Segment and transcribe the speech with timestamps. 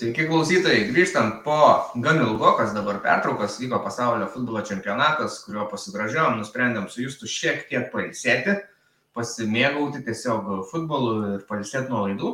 [0.00, 1.56] Sveiki klausytojai, grįžtant po
[2.00, 7.90] gan ilgokos dabar pertraukos vyko pasaulio futbolo čempionatas, kurio pasigražiom, nusprendėm su jūsų šiek tiek
[7.92, 8.54] pailsėti,
[9.12, 12.30] pasimėgauti tiesiog futbolu ir pailsėti nuo laidų.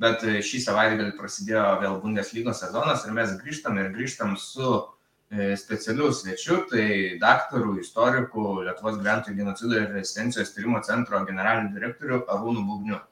[0.00, 6.08] Bet šį savaitgalį prasidėjo vėl Bundeslygos sezonas ir mes grįžtam ir grįžtam su e, specialiu
[6.16, 6.88] svečiu, tai
[7.20, 13.04] daktarų, istorikų, Lietuvos gyventojų genocido ir rezistencijos tyrimo centro generaliniu direktoriu Arūnu Bugniu.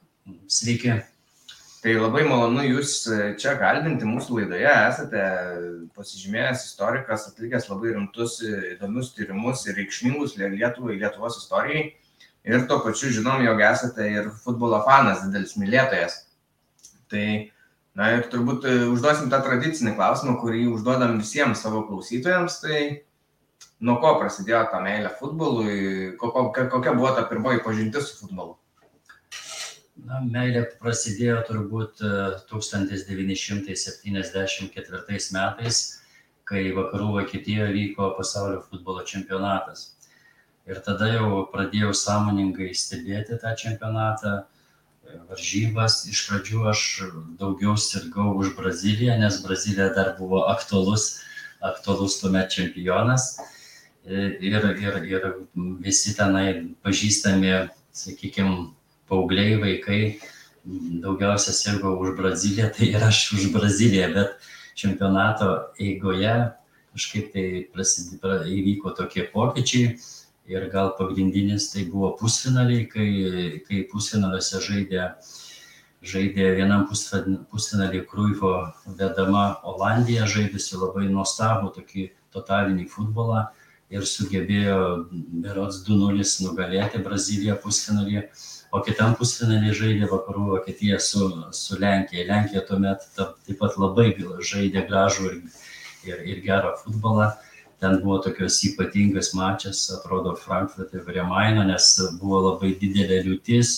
[0.49, 0.97] Sveiki.
[1.79, 4.67] Tai labai malonu Jūs e, čia kalbinti mūsų laidoje.
[4.67, 5.21] Esate
[5.95, 11.85] pasižymėjęs istorikas, atlikęs labai rimtus, e, įdomius tyrimus ir reikšmingus Lietuvai, Lietuvos istorijai.
[12.49, 16.19] Ir tuo pačiu žinom, jog esate ir futbolo fanas, didelis mylėtojas.
[17.11, 17.25] Tai,
[17.95, 22.59] na ir turbūt e, užduosim tą tradicinį klausimą, kurį užduodam visiems savo klausytojams.
[22.65, 22.85] Tai
[23.79, 28.58] nuo ko prasidėjo ta meilė futbolui, kokia, buvo ta pirmoji pažintis su futbolu?
[30.07, 32.01] Na, meilė prasidėjo turbūt
[32.49, 35.79] 1974 e, metais,
[36.49, 39.79] kai vakarų Vokietijoje vyko pasaulio futbolo čempionatas.
[40.69, 44.41] Ir tada jau pradėjau sąmoningai stebėti tą čempionatą, e,
[45.31, 45.93] varžybas.
[46.13, 46.81] Iš pradžių aš
[47.41, 51.03] daugiau sirgau už Braziliją, nes Brazilija dar buvo aktualus,
[51.73, 53.23] aktualus tuomet čempionas.
[54.05, 55.21] E, ir, ir, ir
[55.83, 56.47] visi tenai
[56.85, 57.51] pažįstami,
[57.93, 58.53] sakykime,
[59.09, 60.01] paaugliai, vaikai
[61.03, 66.35] daugiausia sirgo už Braziliją, tai ir aš už Braziliją, bet čempionato eigoje
[66.93, 69.97] kažkaip tai prasidė, įvyko tokie pokyčiai
[70.49, 73.09] ir gal pagrindinis tai buvo pusfinaliai, kai,
[73.67, 75.05] kai pusfinaliuose žaidė,
[76.01, 78.53] žaidė vienam pusfinalį Kruifo
[78.99, 83.47] vedama Olandija, žaidusi labai nuostabų tokį totalinį futbolą
[83.93, 84.79] ir sugebėjo
[85.43, 88.25] berots 2-0 nugalėti Braziliją pusfinalį
[88.71, 92.27] o kitam pusfinaly žaidė vakarų Vokietija su, su Lenkija.
[92.29, 94.11] Lenkija tuomet taip pat labai
[94.45, 95.37] žaidė gražų ir,
[96.07, 97.31] ir, ir gerą futbolą.
[97.79, 103.77] Ten buvo tokios ypatingas mačas, atrodo, Frankfurte ir Remaino, nes buvo labai didelė liūtis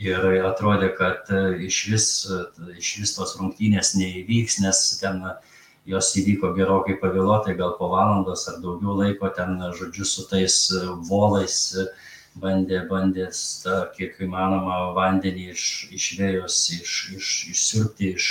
[0.00, 1.28] ir atrodė, kad
[1.60, 2.06] iš vis,
[2.76, 5.20] iš vis tos rungtynės neįvyks, nes ten
[5.88, 10.56] jos įvyko gerokai pavėluotai, gal po valandos ar daugiau laiko ten, žodžiu, su tais
[11.08, 11.60] volais
[12.42, 13.28] bandė, bandė
[13.62, 15.64] tą, kiek įmanoma vandenį iš,
[15.96, 18.26] iš vėjos iš, iš, išsiurbti, iš,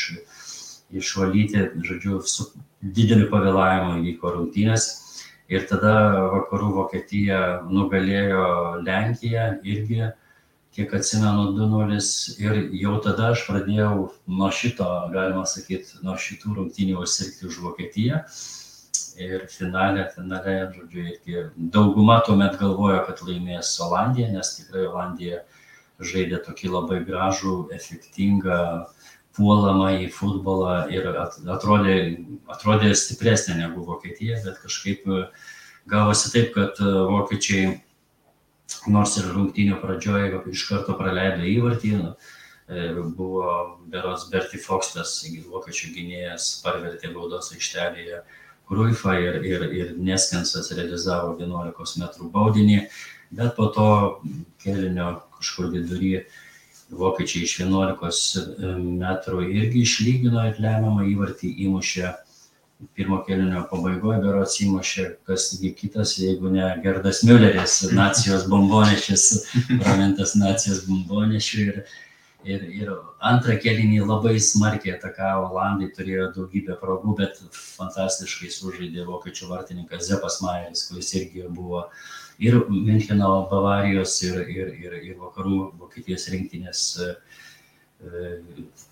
[1.01, 2.49] išvalyti, žodžiu, su
[2.81, 4.91] dideliu pavėlavimu įvyko rungtynės.
[5.51, 5.93] Ir tada
[6.33, 7.39] vakarų Vokietija
[7.69, 8.45] nugalėjo
[8.85, 10.07] Lenkiją irgi,
[10.73, 11.99] kiek atsimenu, 2-0.
[12.41, 18.23] Ir jau tada aš pradėjau nuo šito, galima sakyti, nuo šitų rungtynių sirgti už Vokietiją
[19.20, 21.44] ir finale, finale, žodžiu, irgi
[21.74, 25.42] dauguma tuomet galvojo, kad laimės Olandija, nes tikrai Olandija
[26.03, 28.59] žaidė tokį labai gražų, efektingą,
[29.36, 31.98] puolamą į futbolą ir atrodė,
[32.52, 35.03] atrodė stipresnė negu Vokietija, bet kažkaip
[35.92, 37.76] gavosi taip, kad vokiečiai,
[38.92, 42.88] nors ir rungtynių pradžioje iš karto praleido įvartį, e,
[43.18, 43.52] buvo
[43.92, 45.20] beros Berti Fokstas,
[45.52, 48.24] vokiečių gynėjas, parvertė baudos aikštelėje
[48.70, 52.80] Kruifą ir, ir, ir Neskensas realizavo 11 metrų baudinį,
[53.36, 53.90] bet po to
[54.64, 56.26] kelinio kažkur vidury
[56.90, 62.14] vokiečiai iš 11 metrų irgi išlygino ir lemiamą įvartį įmušė.
[62.98, 69.24] Pirmo kelinio pabaigoje, berots įmušė kasgi kitas, jeigu ne Gerdas Mülleris, nacijos bombonešis,
[69.80, 71.80] pramintas nacijos bombonešiu ir
[72.45, 72.91] ir, ir
[73.25, 80.39] antrą kelinį labai smarkiai atakavo Olandai, turėjo daugybę progų, bet fantastiškai sužaidė vokiečių vartininkas Zepas
[80.45, 81.85] Maieris, kuris irgi buvo
[82.39, 87.13] ir Müncheno Bavarijos, ir, ir, ir, ir vakarų Vokietijos rinktinės e,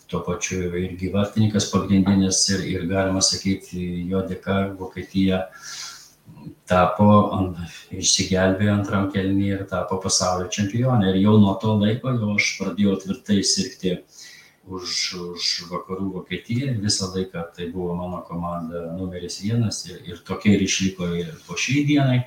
[0.10, 5.44] tuo pačiu irgi vartininkas pagrindinis ir, ir galima sakyti, jo dėka Vokietija
[6.70, 7.08] tapo,
[7.92, 11.12] išsigelbėjo antram kelnį ir tapo pasaulio čempionė.
[11.12, 13.98] Ir jau nuo to laiko jau aš pradėjau tvirtai sirgti
[14.64, 15.02] už,
[15.34, 16.78] už vakarų Vokietiją.
[16.84, 21.60] Visą laiką tai buvo mano komanda numeris vienas ir, ir tokia ir išliko ir po
[21.60, 22.24] šiai dienai.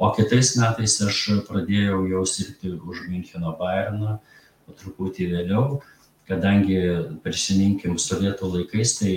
[0.00, 4.20] O kitais metais aš pradėjau jau sirgti už Müncheno Bayerną,
[4.78, 5.80] truputį vėliau,
[6.30, 6.78] kadangi
[7.24, 9.14] prisiminkim sovietų laikais, tai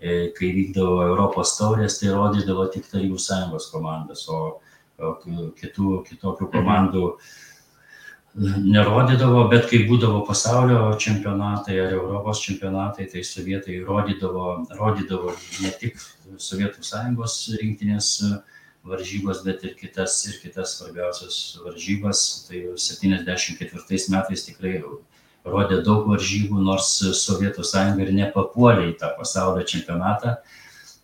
[0.00, 4.60] kai vykdavo Europos taurės, tai rodydavo tik Tarybų sąjungos komandas, o
[5.60, 6.52] kitų, kitokių mhm.
[6.54, 7.04] komandų
[8.36, 15.98] nerodydavo, bet kai būdavo pasaulio čempionatai ar Europos čempionatai, tai sovietai rodydavo, rodydavo ne tik
[16.38, 18.12] Sovietų sąjungos rinktinės
[18.86, 22.46] varžybas, bet ir kitas, ir kitas svarbiausias varžybas.
[22.46, 24.78] Tai 74 metais tikrai
[25.44, 26.92] rodė daug varžybų, nors
[27.22, 30.36] Sovietų sąjunga ir nepapuolė į tą pasaulio čempionatą.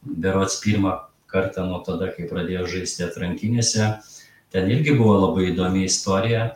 [0.06, 0.94] Berots pirmą
[1.31, 3.91] kartą nuo tada, kai pradėjo žaisti atrankinėse.
[4.53, 6.53] Ten irgi buvo labai įdomi istorija.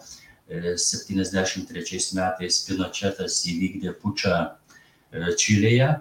[0.50, 4.36] 73 e, metais Pinochetas įvykdė pučą
[5.14, 5.92] e, Čilėje,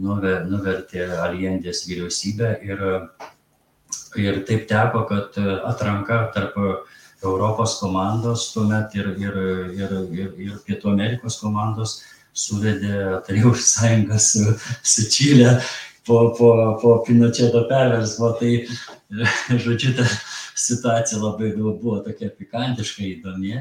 [0.00, 2.84] nuvertė Aliendės vyriausybę ir,
[4.16, 5.36] ir taip teko, kad
[5.68, 6.56] atranka tarp
[7.22, 9.36] Europos komandos tuomet ir, ir,
[9.74, 11.98] ir, ir, ir Pietų Amerikos komandos
[12.38, 14.44] suvedė Tarybų sąjungą su,
[14.86, 15.56] su Čilė
[16.06, 18.30] po, po, po Pinocheto perversmo.
[18.38, 18.52] Tai,
[19.64, 20.06] žodžiu, ta
[20.58, 23.58] situacija labai buvo tokia pikantiška įdomi.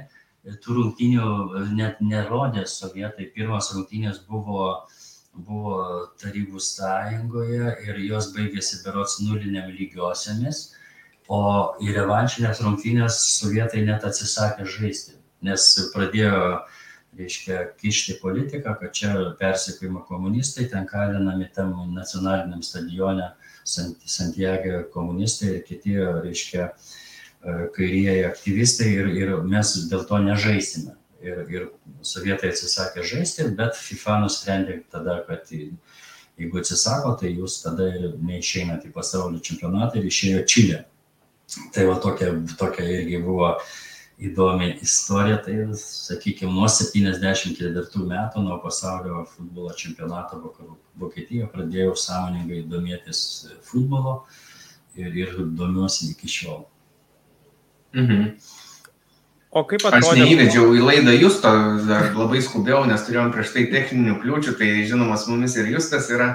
[0.64, 3.32] Tų rungtynių net nerodė sovietai.
[3.34, 4.70] Pirmos rungtynės buvo,
[5.34, 5.82] buvo
[6.22, 10.68] Tarybų sąjungoje ir jos baigėsi berots nuliniam lygiosiamis
[11.28, 11.42] o
[11.84, 16.62] į revanšinės rungtynės sovietai net atsisakė žaisti, nes pradėjo,
[17.18, 23.32] reiškia, kišti politiką, kad čia persikėjimo komunistai, ten kalinami tam nacionaliniam stadione
[23.68, 30.94] Santiago komunistai ir kiti, reiškia, e, kairieji aktyvistai ir, ir mes dėl to nežaisime.
[31.26, 31.64] Ir, ir
[32.06, 38.92] sovietai atsisakė žaisti, bet FIFA nusprendė tada, kad jeigu atsisako, tai jūs tada ir neišeinate
[38.92, 40.84] į pasaulio čempionatą ir išėjo Čilė.
[41.74, 43.54] Tai va tokia, tokia irgi buvo
[44.20, 45.38] įdomi istorija.
[45.46, 50.42] Tai, sakykime, nuo 74 metų, nuo pasaulio futbolo čempionato
[50.98, 53.20] Vokietijoje pradėjau sąmoningai domėtis
[53.66, 54.20] futbolo
[54.98, 56.64] ir, ir domiuosi iki šiol.
[57.96, 58.32] Mhm.
[59.58, 60.12] O kaip atrodė?
[60.12, 61.52] Aš neįvedžiau į laidą Justo,
[61.88, 66.10] dar labai skubėjau, nes turėjom prieš tai techninių kliūčių, tai žinoma, su mumis ir Justas
[66.14, 66.34] yra.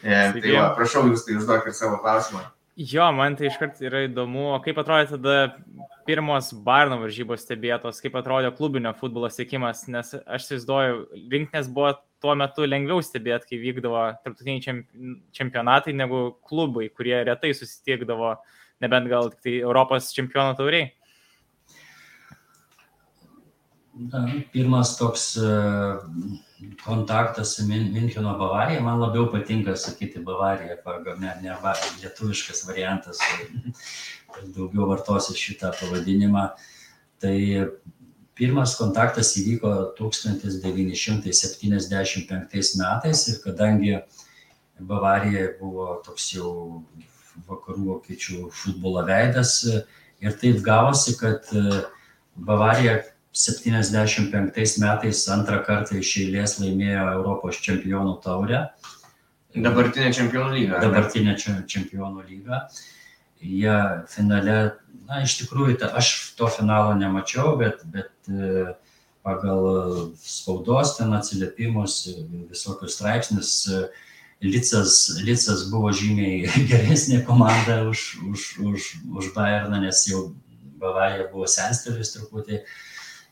[0.00, 2.46] E, tai va, prašau, jūs tai užduokit savo klausimą.
[2.78, 5.32] Jo, man tai iškart yra įdomu, kaip atrodė tada
[6.06, 11.00] pirmos Barno varžybos stebėtos, kaip atrodė klubinio futbolo sėkimas, nes aš įsivaizduoju,
[11.32, 14.62] rinktinės buvo tuo metu lengviau stebėti, kai vykdavo tarptautiniai
[15.34, 18.36] čempionatai, negu klubai, kurie retai susitikdavo,
[18.86, 20.92] nebent gal tik tai Europos čempionų tauriai.
[24.54, 26.44] Pirmas toks uh
[26.84, 31.56] kontaktas su Mincheno Bavarija, man labiau patinka sakyti Bavarija, pagal ne, ne
[32.02, 33.18] lietuviškas variantas,
[34.56, 36.48] daugiau vartosiu šitą pavadinimą.
[37.22, 37.36] Tai
[38.38, 43.92] pirmas kontaktas įvyko 1975 metais ir kadangi
[44.78, 46.50] Bavarija buvo toks jau
[47.48, 49.50] vakarų vokiečių futbolo veidas
[50.22, 51.42] ir taip gavosi, kad
[52.34, 53.02] Bavarija
[53.38, 58.64] 75 metais antrą kartą iš eilės laimėjo Europos čempionų taurę.
[59.54, 60.80] Dabartinė čempionų lyga.
[60.82, 62.64] Dabartinė čempionų lyga.
[63.38, 63.76] Jie
[64.10, 64.56] finale,
[65.06, 68.74] na, iš tikrųjų, ta, aš to finalo nemačiau, bet, bet e,
[69.22, 69.62] pagal
[70.18, 72.00] spaudos ten atsiliepimus,
[72.50, 73.84] visokius straipsnius, e,
[74.42, 80.32] Licas, Licas buvo žymiai geresnė komanda už, už, už, už Bayerną, nes jau
[80.82, 82.64] Bavarija buvo senstelis truputį.
[82.64, 82.76] Uh,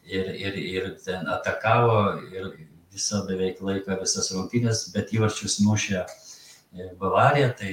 [0.06, 2.00] ir, ir, ir ten atakavo
[2.32, 2.52] ir
[2.96, 7.72] visą beveik laiką visas rungtynės, bet įvarčius mušė e, Bavarija, tai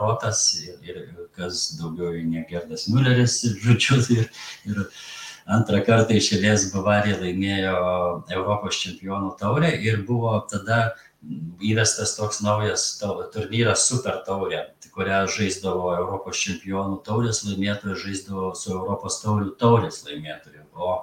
[0.00, 1.00] Rotas ir, ir
[1.36, 4.28] kas daugiau ne Gerdas Mülleris, žodžiu, ir,
[4.68, 4.82] ir
[5.48, 7.76] antrą kartą išėlės Bavarija laimėjo
[8.36, 10.82] Europos čempionų taurę ir buvo tada
[11.64, 12.90] įvestas toks naujas
[13.32, 20.64] turnyras Super taurė, kurią žaisdavo Europos čempionų taurės laimėtojai, žaisdavo su Europos taurių taurės laimėtojai.
[20.74, 21.00] O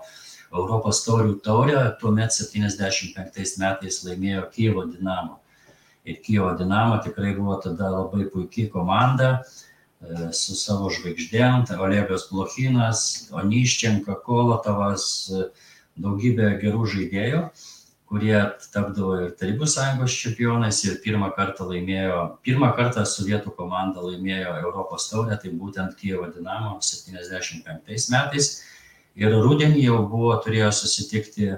[0.53, 5.39] Europos taurių taurę, tuomet 75 metais laimėjo Kyivo Dinamo.
[6.05, 12.27] Ir Kyivo Dinamo tikrai buvo tada labai puikiai komanda e, su savo žvaigždėm, tai Olegas
[12.31, 15.47] Blochinas, Onyščenka, Kolotovas, e,
[15.97, 17.41] daugybė gerų žaidėjų,
[18.05, 18.35] kurie
[18.69, 25.09] tapdavo ir Tarybų sąjungos čempionais ir pirmą kartą laimėjo, pirmą kartą sovietų komanda laimėjo Europos
[25.09, 28.53] taurę, tai būtent Kyivo Dinamo 75 metais
[29.15, 31.57] ir rudenį jau buvo turėjo susitikti e,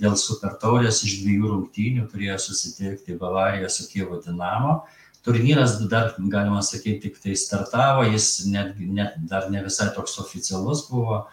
[0.00, 4.84] dėl supertaurės iš dviejų rungtynių turėjo susitikti Bavarija su Kievo Dinamo.
[5.26, 10.84] Turnyras dar, galima sakyti, tik tai startavo, jis net, net dar ne visai toks oficialus
[10.86, 11.24] buvo,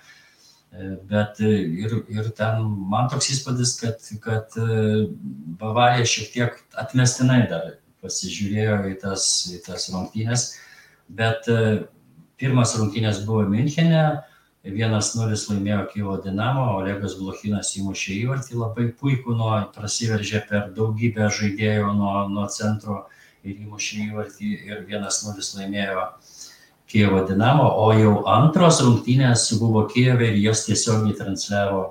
[0.74, 1.54] e, bet e,
[1.86, 4.58] ir, ir ten man toks įspūdis, kad, kad
[5.62, 10.50] Bavarija šiek tiek atmestinai dar pasižiūrėjo į tas, į tas rungtynės,
[11.14, 11.46] bet
[12.42, 14.33] pirmas rungtynės buvo Münchenė, e,
[14.64, 21.90] 1-0 laimėjo Kievo Dinamo, Olegas Blochinas įmušė įvartį labai puikų, nuo, prasiveržė per daugybę žaidėjų
[21.98, 23.02] nuo, nuo centro
[23.44, 26.06] ir įmušė įvartį ir 1-0 laimėjo
[26.88, 31.84] Kievo Dinamo, o jau antros rungtynės buvo Kievė ir jos tiesiogiai transliavo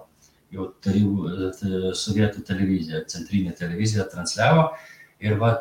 [0.53, 1.53] jau tarybų,
[1.97, 4.71] sovietų televizija, centrinė televizija transliavo.
[5.23, 5.53] Ir va,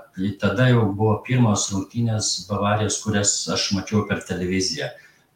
[0.42, 4.90] tada jau buvo pirmos rungtynės Bavarijos, kurias aš mačiau per televiziją.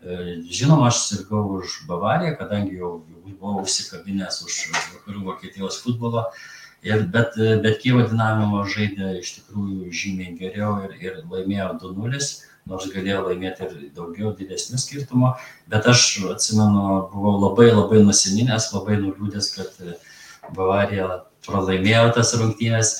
[0.05, 2.91] Žinoma, aš sirgau už Bavariją, kadangi jau,
[3.25, 4.59] buvau užsikabinęs už
[4.93, 6.27] vakarų Vokietijos futbolo.
[6.85, 7.33] Ir, bet,
[7.63, 12.19] bet Kievo dinamimo žaidė iš tikrųjų žymiai geriau ir, ir laimėjo 2-0
[12.69, 15.33] nors galėjo laimėti ir daugiau didesnių skirtumų,
[15.71, 19.97] bet aš atsimenu, buvau labai labai nusiminęs, labai nuliūdęs, kad e,
[20.55, 22.95] Bavarija pralaimėjo tas rungtynės,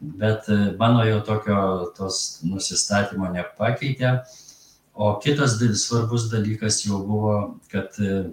[0.00, 1.60] bet e, mano jau tokio
[1.98, 4.20] tos nusistatymo nepakeitė.
[4.94, 7.34] O kitas svarbus dalykas jau buvo,
[7.72, 8.30] kad e,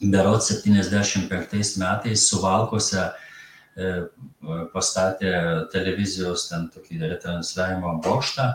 [0.00, 3.10] berot 75 metais suvalkose
[4.72, 5.32] pastatė
[5.72, 8.46] televizijos ten tokį retransliavimo bokštą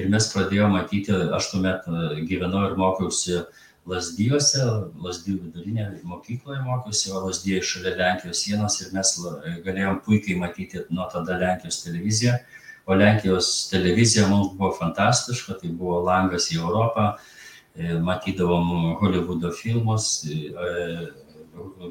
[0.00, 3.42] ir mes pradėjom matyti, aš tuomet e, gyvenau ir mokiausi
[3.90, 4.62] Lasdyjose,
[5.02, 9.12] Lasdyjų vidurinėje mokykloje mokiausi, o Lasdyjai šalia Lenkijos sienos ir mes
[9.64, 12.36] galėjom puikiai matyti nuo tada Lenkijos televiziją.
[12.90, 17.12] O Lenkijos televizija mums buvo fantastiška, tai buvo langas į Europą,
[17.76, 21.10] e, matydavom Hollywoodo filmus, e,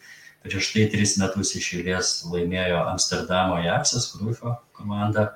[0.46, 5.32] prieš tai tris metus iš eilės laimėjo Amsterdamo Jaksas, Kruifo komanda.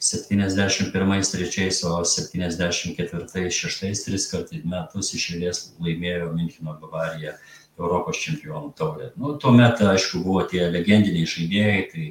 [0.00, 7.32] 71-3, o 74-6 tris kartus metus iš eilės laimėjo Müncheno Bavarija
[7.78, 9.10] Europos čempionų taurę.
[9.20, 12.04] Nu, tuomet, aišku, buvo tie legendiniai žaidėjai, tai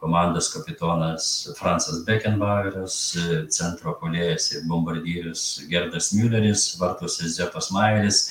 [0.00, 3.16] komandos kapitonas Fransas Beckenbaueris,
[3.56, 8.26] centro polėjas ir bombardyrius Gerdas Mülleris, vartuose Zepas Mairis,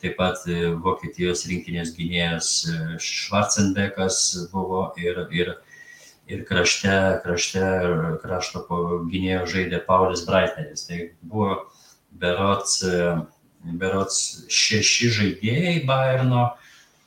[0.00, 0.44] taip pat
[0.84, 2.52] Vokietijos rinkinės gynėjas
[3.04, 5.56] Schwarzenbeckas buvo ir, ir,
[6.28, 6.94] ir krašte,
[7.24, 7.64] krašte
[8.22, 8.64] krašto
[9.10, 10.86] gynėjo žaidė Paulius Breitneris.
[10.88, 11.50] Tai buvo
[12.20, 12.82] berots,
[13.80, 16.50] berots šeši žaidėjai Bayerno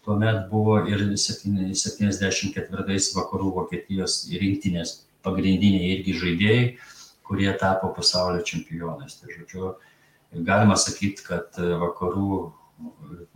[0.05, 4.89] tuomet buvo ir 74 vakarų Vokietijos rinktinės
[5.25, 6.63] pagrindiniai irgi žaidėjai,
[7.27, 9.19] kurie tapo pasaulio čempionais.
[9.21, 9.75] Tai žodžiu,
[10.47, 12.51] galima sakyti, kad vakarų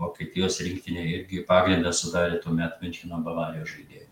[0.01, 4.04] Vokietijos rinktinė irgi pagrindą sudarė tuomet Müncheno Bavarijos žaidėjai.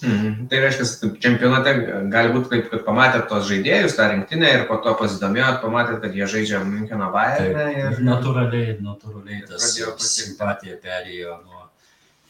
[0.00, 0.48] Mhm.
[0.50, 1.74] Tai reiškia, čempionate
[2.12, 6.16] gali būti taip, kad pamatėt tos žaidėjus, tą rinktinę ir po to pasidomėjot, pamatėt, kad
[6.16, 7.66] jie žaidžia Müncheno Bayernę.
[7.76, 9.74] Ir natūraliai, natūraliai tas
[10.08, 11.60] simpatija perėjo nuo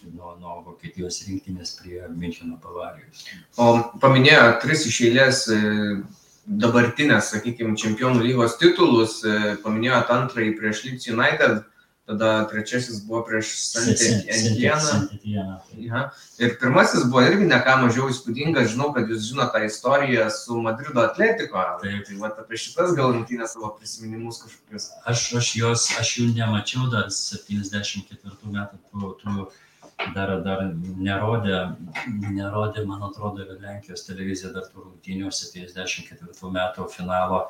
[0.09, 3.27] nuo, nuo Vokietijos rinktinės prie Müncheno Bavarijos.
[3.61, 3.73] O
[4.03, 5.59] paminėjo tris iš eilės e,
[6.61, 11.61] dabartinės, sakykime, čempionų lygos titulus, e, paminėjo antrąjį prieš Leeds United,
[12.11, 15.07] tada trečiasis buvo prieš Santieną.
[16.43, 20.59] Ir pirmasis buvo irgi ne ką mažiau įspūdingas, žinau, kad jūs žinote tą istoriją su
[20.65, 21.63] Madrido atletiko.
[21.83, 22.03] Taip.
[22.09, 24.91] Tai va, apie šitas gal rungtynės savo prisiminimus kažkokius.
[25.07, 29.49] Aš, aš, jos, aš jų nemačiau dar 74 metų tų, tų
[30.17, 31.63] dar, dar nerodė,
[32.27, 37.45] nerodė, man atrodo, ir Lenkijos televizija dar tų rungtynių 74 metų finalo,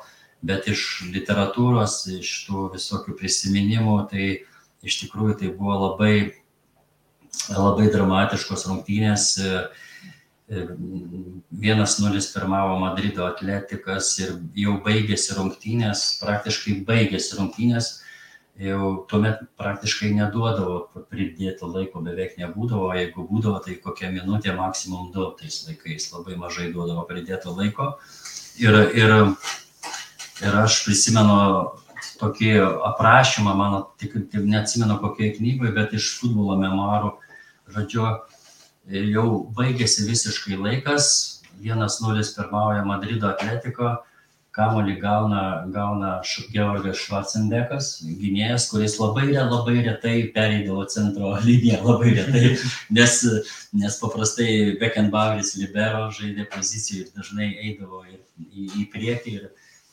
[0.45, 4.27] bet iš literatūros, iš tų visokių prisiminimų, tai
[4.83, 6.13] iš tikrųjų tai buvo labai,
[7.51, 9.31] labai dramatiškos rungtynės.
[11.51, 14.35] Vienas nulis pirmavo Madrido atletikas ir
[14.65, 17.93] jau baigėsi rungtynės, praktiškai baigėsi rungtynės
[18.61, 25.29] jau tuomet praktiškai neduodavo pridėto laiko, beveik nebūdavo, jeigu būdavo, tai kokia minutė, maksimum du
[25.39, 27.95] tais laikais, labai mažai duodavo pridėto laiko.
[28.61, 29.15] Ir, ir,
[30.43, 31.37] ir aš prisimenu
[32.21, 32.51] tokį
[32.91, 37.15] aprašymą, mano tik, tik neatsimenu kokioje knygoje, bet iš futbolo memoarų,
[37.73, 38.07] žodžiu,
[39.15, 41.09] jau baigėsi visiškai laikas,
[41.61, 43.99] 1-0 pirmauja Madrido atletiko
[44.55, 46.11] kamolį gauna, gauna
[46.51, 52.57] Georgas Schwarzenbeckas, gynėjas, kuris labai, labai retai pereidavo centro liniją, labai retai,
[52.91, 53.17] nes,
[53.71, 58.19] nes paprastai Beckenbaueris libero žaidė poziciją ir dažnai eidavo į,
[58.51, 59.49] į, į priekį ir,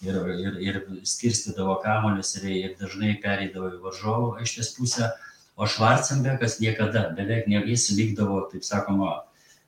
[0.06, 5.10] ir, ir, ir skirstydavo kamolius ir, ir dažnai pereidavo į varžovų aikštės pusę,
[5.58, 9.22] o Schwarzenbeckas niekada, beveik ne, jis vykdavo, taip sakoma,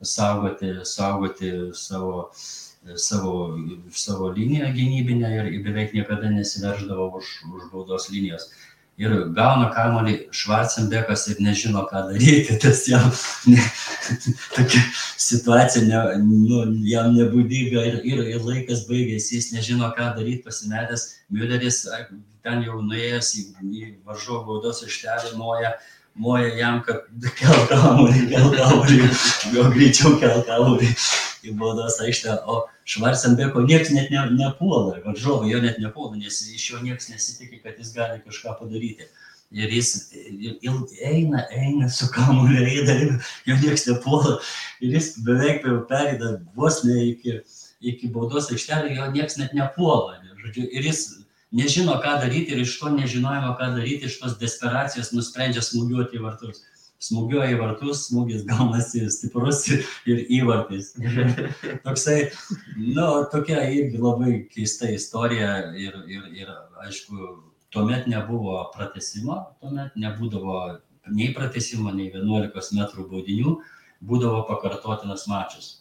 [0.07, 2.29] saugoti, saugoti savo
[2.97, 3.59] savo,
[3.91, 8.51] savo liniją gynybinę ir beveik niekada nesiverždavo už, už baudos linijos.
[9.01, 12.59] Ir gauna kamuolį Švarcenbekas ir nežino, ką daryti.
[12.61, 13.07] Tas jam
[13.49, 13.63] ne,
[14.57, 14.83] tokia
[15.17, 21.07] situacija ne, nu, jam nebūdinga ir, ir, ir laikas baigėsi, jis nežino, ką daryti, pasimetęs.
[21.33, 21.87] Mülleris
[22.45, 25.73] ten jau nuėjęs į, į varžovų baudos ištelį moja,
[26.15, 27.07] moja jam, kad
[27.39, 29.01] kel kamuolį, kel kamuolį,
[29.55, 30.91] jo greičiau kel kamuolį
[31.47, 36.67] į baudos aikštę, o Švarcenbeko niekas net ne, nepuola, varžovai jo net nepuola, nes iš
[36.73, 39.09] jo niekas nesitikė, kad jis gali kažką padaryti.
[39.51, 43.17] Ir jis il, eina, eina su kamuoliu, eina,
[43.49, 44.37] jo niekas nepuola.
[44.83, 47.41] Ir jis beveik perėda vos ne iki,
[47.83, 50.21] iki baudos aikštelį, jo niekas net nepuola.
[50.41, 51.03] Žodžiu, ir jis
[51.53, 56.27] nežino, ką daryti ir iš to nežinojimo, ką daryti, iš tos desperacijos nusprendžia smūgiuoti į
[56.27, 56.63] vartus
[57.01, 60.93] smūgiuoja į vartus, smūgis gaunasi stiprus ir įvartis.
[61.87, 62.19] Toksai,
[62.77, 66.53] nu, tokia irgi labai keista istorija ir, ir, ir
[66.85, 67.33] aišku,
[67.73, 70.61] tuomet nebuvo pratesimo, tuomet nebūdavo
[71.11, 73.57] nei pratesimo, nei 11 metrų baudinių,
[74.05, 75.80] būdavo pakartotinas mačas.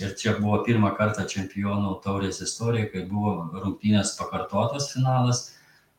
[0.00, 5.50] Ir čia buvo pirmą kartą čempionų taurės istorija, kai buvo rungtynės pakartotas finalas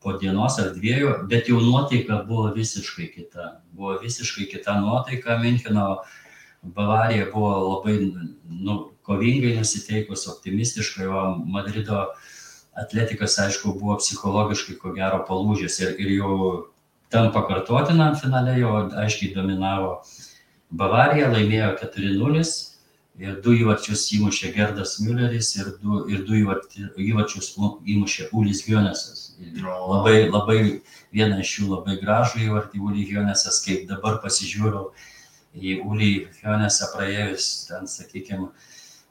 [0.02, 3.60] po dienos ar dviejų, bet jau nuotaika buvo visiškai kita.
[3.72, 5.38] Buvo visiškai kita nuotaika.
[5.38, 6.02] Müncheno
[6.64, 12.08] Bavarija buvo labai nu, kovingai nusiteikus, optimistiškai, o Madrido
[12.74, 16.36] atletikas, aišku, buvo psichologiškai ko gero palūžęs ir, ir jau
[17.14, 20.00] tam pakartotinam finale jau aiškiai dominavo
[20.74, 22.73] Bavarija, laimėjo 4-0
[23.20, 29.20] ir du įvarčius įmušė Gerdas Mülleris ir du, ir du įvarčius įmušė Ulis Gionesas.
[29.62, 30.58] Labai, labai
[31.14, 34.82] vieną iš jų labai gražų įvartį Ulį Hionesas, kaip dabar pasižiūriu
[35.54, 38.46] į Ulį Hionesą praėjus ten, sakykime,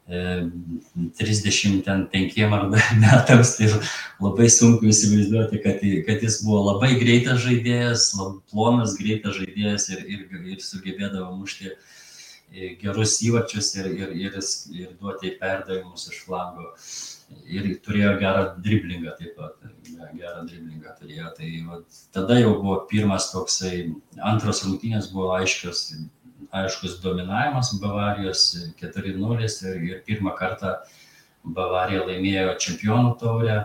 [0.03, 2.63] 35 ar
[2.99, 3.67] metams, tai
[4.19, 8.11] labai sunku įsivaizduoti, kad, kad jis buvo labai greitas žaidėjas,
[8.51, 11.73] plonas greitas žaidėjas ir, ir, ir sugebėdavo mušti e,
[12.81, 14.39] gerus įvarčius ir, ir, ir,
[14.77, 16.71] ir duoti perdavimus iš flango.
[17.49, 19.55] Ir turėjo gerą driblingą taip pat,
[20.13, 21.31] gerą driblingą turėjo.
[21.37, 21.79] Tai va,
[22.13, 23.87] tada jau buvo pirmas toksai,
[24.21, 25.87] antros rungtynės buvo aiškios,
[26.53, 28.43] aiškus dominavimas Bavarijos
[28.81, 30.75] 4-0 ir, ir pirmą kartą
[31.43, 33.63] Bavarija laimėjo čempionų taurę.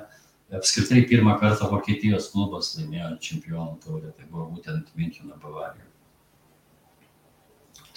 [0.58, 5.87] Apskritai pirmą kartą Vokietijos klubas laimėjo čempionų taurę, tai buvo būtent Müncheno Bavarija.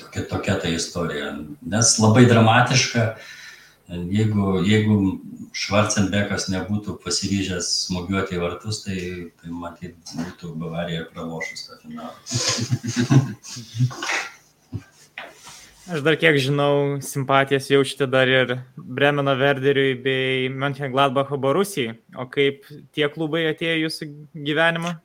[0.02, 3.06] Tokia, tokia ta istorija, nes labai dramatiška,
[3.92, 4.96] Jeigu, jeigu
[5.52, 8.98] Švarcenbekas nebūtų pasiryžęs smūgiuoti į vartus, tai,
[9.42, 12.16] tai matyt, būtų Bavarija pralošus tą finalą.
[15.92, 21.98] Aš dar kiek žinau, simpatijas jaučiate dar ir Bremeno Verderiui bei Mönchengladbacho Borusijai.
[22.16, 22.64] O kaip
[22.96, 24.08] tie klubai atėjo jūsų
[24.48, 24.96] gyvenimą?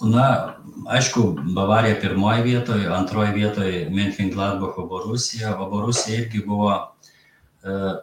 [0.00, 0.56] Na,
[0.90, 6.94] aišku, Bavarija pirmoji vietoje, antroji vietoje Mönchengladbacho Borusija, o Borusija irgi buvo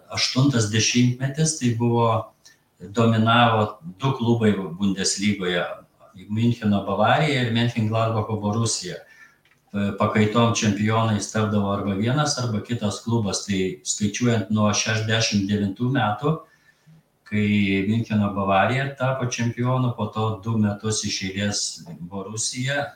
[0.09, 2.33] aštuntas dešimtmetis tai buvo
[2.79, 5.65] dominavo du klubai Bundeslygoje-
[6.35, 8.95] Müncheno Bavarija ir Mönchengladbacho Borusija.
[9.99, 13.45] Pakaitom čempionais tapdavo arba vienas, arba kitas klubas.
[13.45, 16.39] Tai skaičiuojant nuo 69 metų,
[17.31, 21.61] kai Müncheno Bavarija tapo čempionu, po to du metus iš eilės
[22.11, 22.89] Borusija,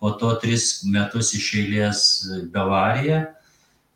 [0.00, 2.00] po to tris metus iš eilės
[2.52, 3.26] Bavarija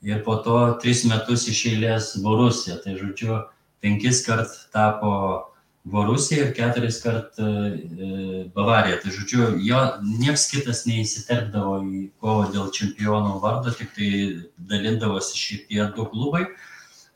[0.04, 2.76] ir po to tris metus iš eilės Borusija.
[2.84, 3.38] Tai žodžiu,
[3.80, 5.14] penkis kart tapo
[5.84, 9.00] Borusija ir keturis kart e, e, Bavarija.
[9.00, 14.10] Tai žodžiu, jo nieks kitas neįsiterpdavo į kovą dėl čempionų vardo, tik tai
[14.70, 16.44] dalindavosi šitie du klubai.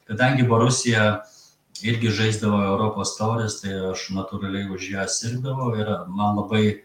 [0.08, 1.24] Kadangi Borusija
[1.82, 6.84] irgi žaisdavo Europos taurės, tai aš natūraliai už ją sirgdavau ir man labai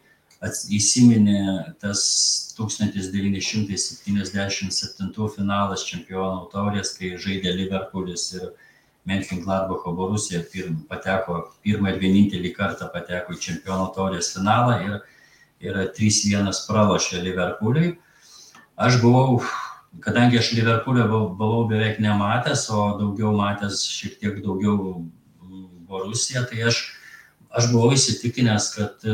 [0.71, 1.99] įsiminė tas
[2.57, 8.45] 1977 finalas čempionų taurės, kai žaidė Liverpoolis ir
[9.09, 14.93] Mönchengladbacho Borusija pirm, pateko, pirmą ir vienintelį kartą pateko į čempionų taurės finalą ir,
[15.63, 17.89] ir 3-1 pralošė Liverpooliui.
[18.79, 19.29] Aš buvau,
[20.03, 25.05] kadangi aš Liverpoolio buvau beveik nematęs, o daugiau matęs šiek tiek daugiau
[25.89, 26.83] Borusiją, tai aš,
[27.49, 29.05] aš buvau įsitikinęs, kad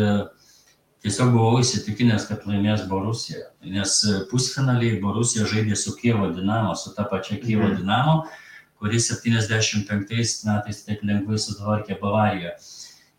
[1.06, 3.98] tiesiog buvau įsitikinęs, kad laimės Borusija, nes
[4.32, 7.78] pusfinaliai Borusija žaidė su Kievo Dinamo, su ta pačia Kievo mhm.
[7.80, 8.16] Dinamo,
[8.82, 12.56] kuris 75 metais taip lengvai sutvarkė Bavariją.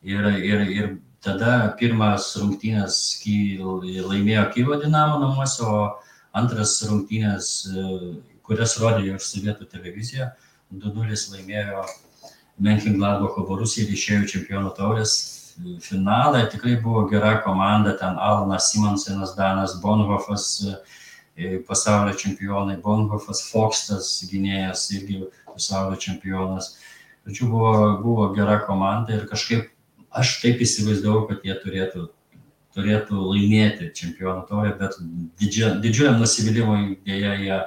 [0.06, 0.90] Ir, ir, ir
[1.24, 5.78] tada pirmas rungtynės laimėjo Kievo Dinamo namuose, o
[6.36, 7.52] antras rungtynės,
[8.46, 10.34] kurias rodė ir sovietų televizija,
[10.72, 11.86] 2-0 laimėjo
[12.62, 15.16] Menchengladbacho Borusija ir išėjo čempionų taurės
[15.84, 16.42] finalą.
[16.52, 20.64] Tikrai buvo gera komanda, ten Alanas Simonsenas, Danas Bonhofas,
[21.68, 26.74] pasaulio čempionai, Bonhofas, Fokstas gynėjas irgi pasaulio čempionas.
[27.26, 27.72] Tačiau buvo,
[28.02, 29.68] buvo gera komanda ir kažkaip
[30.16, 32.06] aš taip įsivaizdavau, kad jie turėtų,
[32.76, 34.98] turėtų laimėti čempionų taurę, bet
[35.40, 37.60] didžiuliam nusivylimui dėja jie,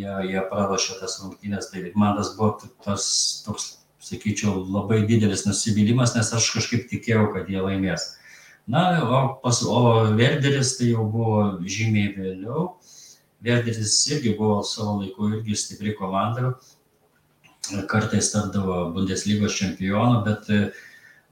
[0.00, 1.70] jie, jie pralašė tas rungtynės.
[1.72, 3.08] Tai man tas buvo tas
[3.46, 3.74] toks,
[4.06, 8.14] sakyčiau, labai didelis nusivylimas, nes aš kažkaip tikėjau, kad jie laimės.
[8.66, 9.80] Na, o, pas, o
[10.18, 12.72] Verderis tai jau buvo žymiai vėliau.
[13.46, 16.56] Verderis irgi buvo savo laiku irgi stipri komanda,
[17.90, 20.50] kartais tapdavo Bundeslygos čempionu, bet,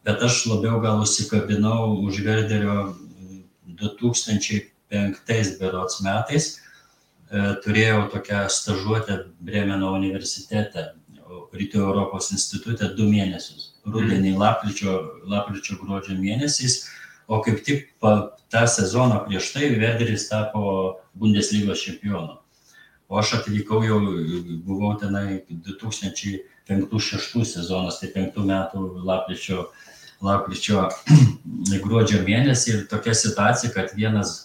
[0.05, 2.95] bet aš labiau gal užsikabinau už Verderio
[3.67, 6.51] 2005 berots metais.
[6.55, 10.93] E, turėjau tokią stažuotę Bremeno universitete,
[11.55, 13.75] Rytų Europos institute du mėnesius.
[13.87, 14.41] Rudenį, mhm.
[14.41, 14.93] lapkričio,
[15.31, 16.81] lapkričio gruodžio mėnesiais,
[17.29, 20.63] o kaip tik pa, tą sezoną prieš tai Verderis tapo
[21.15, 22.39] Bundeslygos čempionu.
[23.09, 23.99] O aš atvykau jau,
[24.65, 29.69] buvau tenai 2005-2006 sezonas, tai 5 metų lapkričio,
[30.23, 30.89] lapkričio
[31.85, 34.45] gruodžio mėnesį ir tokia situacija, kad vienas,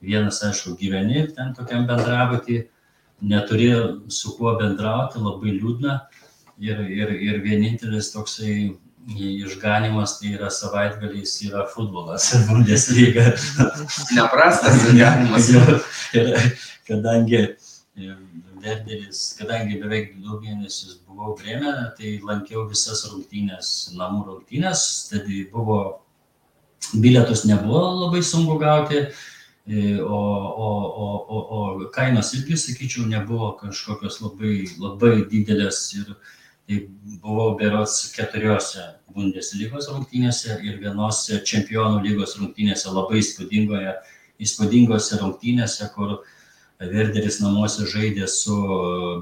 [0.00, 2.64] vienas aišku, gyveni ten tokiam bendrabutį,
[3.20, 3.70] neturi
[4.14, 6.00] su kuo bendrauti, labai liūdna
[6.62, 8.76] ir, ir, ir vienintelis toksai
[9.16, 13.32] išganimas tai yra savaitgaliais yra futbolas, Bundesliga.
[14.12, 15.48] Neprastas išganimas.
[16.18, 16.34] ir
[16.88, 17.42] kadangi
[18.62, 25.80] Verderis, kadangi beveik du mėnesius buvau Bremene, tai lankiau visas rungtynės, namų rungtynės, tai buvo,
[26.94, 29.04] bilietus nebuvo labai sunku gauti,
[29.68, 30.20] e, o,
[30.66, 30.70] o,
[31.06, 36.14] o, o, o kainos irgi, sakyčiau, nebuvo kažkokios labai, labai didelės ir
[36.68, 36.82] tai
[37.22, 38.82] buvau berots keturiose
[39.14, 43.94] Bundeslygos rungtynėse ir vienose čempionų lygos rungtynėse labai įspūdingoje,
[44.44, 46.18] įspūdingose rungtynėse, kur
[46.78, 48.54] Verderis namuose žaidė su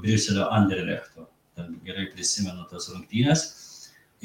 [0.03, 1.25] Briuselio Anderlechtu.
[1.87, 3.47] Gerai prisimenu tas rungtynės.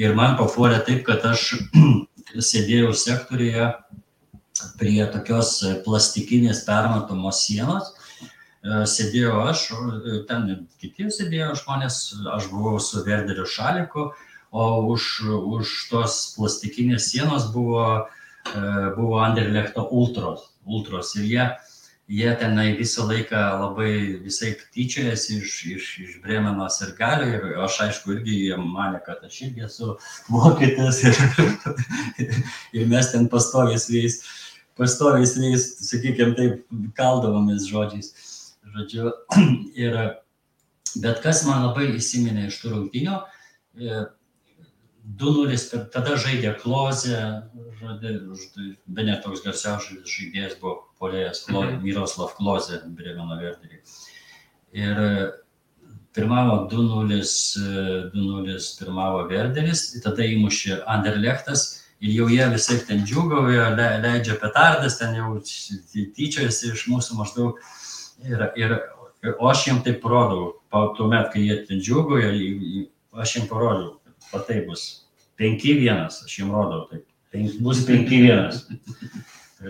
[0.00, 1.54] Ir man papuolė taip, kad aš
[2.50, 3.70] sėdėjau sektorijoje
[4.80, 7.92] prie tokios plastikinės permatomos sienos.
[8.62, 9.64] E, sėdėjau aš,
[10.28, 12.02] ten kiti sėdėjo žmonės,
[12.36, 14.10] aš buvau su Verderio šaliku,
[14.52, 15.08] o už,
[15.56, 18.06] už tos plastikinės sienos buvo,
[18.52, 18.62] e,
[18.96, 20.50] buvo Anderlechto ultros.
[20.64, 21.16] ultros.
[21.16, 21.46] Ir jie
[22.12, 23.92] jie tenai visą laiką labai
[24.24, 29.24] visai tyčiojasi iš, iš, iš Bremenos ir galio ir aš aišku irgi jie mane, kad
[29.24, 29.94] aš irgi esu
[30.28, 31.20] vokietis ir,
[32.76, 34.18] ir mes ten pastoviai su jais,
[34.78, 38.12] pastoviai su jais, sakykime, taip kaldavomės žodžiais.
[38.72, 39.12] Žodžiu,
[39.84, 40.00] ir,
[41.04, 43.22] bet kas man labai įsiminė iš tų rungtinių,
[45.02, 47.18] 2-0, tada žaidė Klozė,
[47.82, 51.80] be net toks garsiausias žaidėjas buvo polėjas mhm.
[51.82, 53.82] Miroslav Klozė, Bremeno Verderį.
[54.78, 55.12] Ir e,
[56.14, 57.18] pirmavo 2-0,
[58.14, 61.66] 2-0 pirmavo Verderis, tada įmušė Anderlechtas
[62.02, 67.60] ir jau jie visai ten džiugauja, le, leidžia petardas, ten jau tyčiojasi iš mūsų maždaug.
[68.22, 68.76] Ir, ir,
[69.38, 70.52] o aš jiems taip parodau,
[70.98, 72.30] tuomet, kai jie ten džiugauja,
[73.22, 73.96] aš jiems parodau,
[74.32, 75.06] o tai bus
[75.40, 78.62] 5-1, aš jums rodau, tai penk, bus 5-1.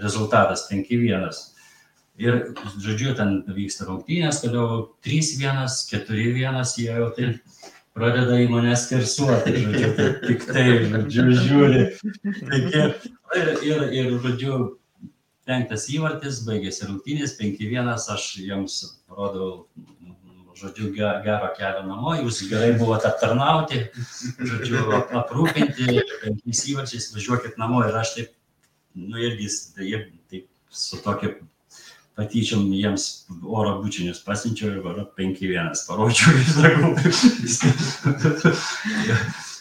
[0.02, 1.28] Rezultatas 5-1.
[2.22, 2.40] Ir,
[2.80, 7.40] žodžiu, ten vyksta rungtynės, toliau 3-1, 4-1, jie jau taip
[7.96, 11.82] pradeda į mane skersuoti, žodžiu, tai tik tai, žodžiu, žiūri.
[12.50, 12.84] Taigi,
[13.40, 14.60] ir, ir, ir, žodžiu,
[15.48, 18.78] penktas įvartis, baigėsi rungtynės, 5-1, aš jiems
[19.12, 19.50] rodau
[20.62, 23.76] žodžiu, gero kelio namo, jūs gerai buvote aptarnauti,
[24.38, 24.78] žodžiu,
[25.22, 28.28] aprūpinti, penkiais įvarčiais važiuokit namo ir aš taip,
[28.98, 29.86] nu irgi, tai,
[30.30, 31.28] taip, su tokia
[32.16, 33.04] patyčiom jiems
[33.42, 36.90] oro bučinius pasinčiau ir varo 5-1 parodžiau ir sakau.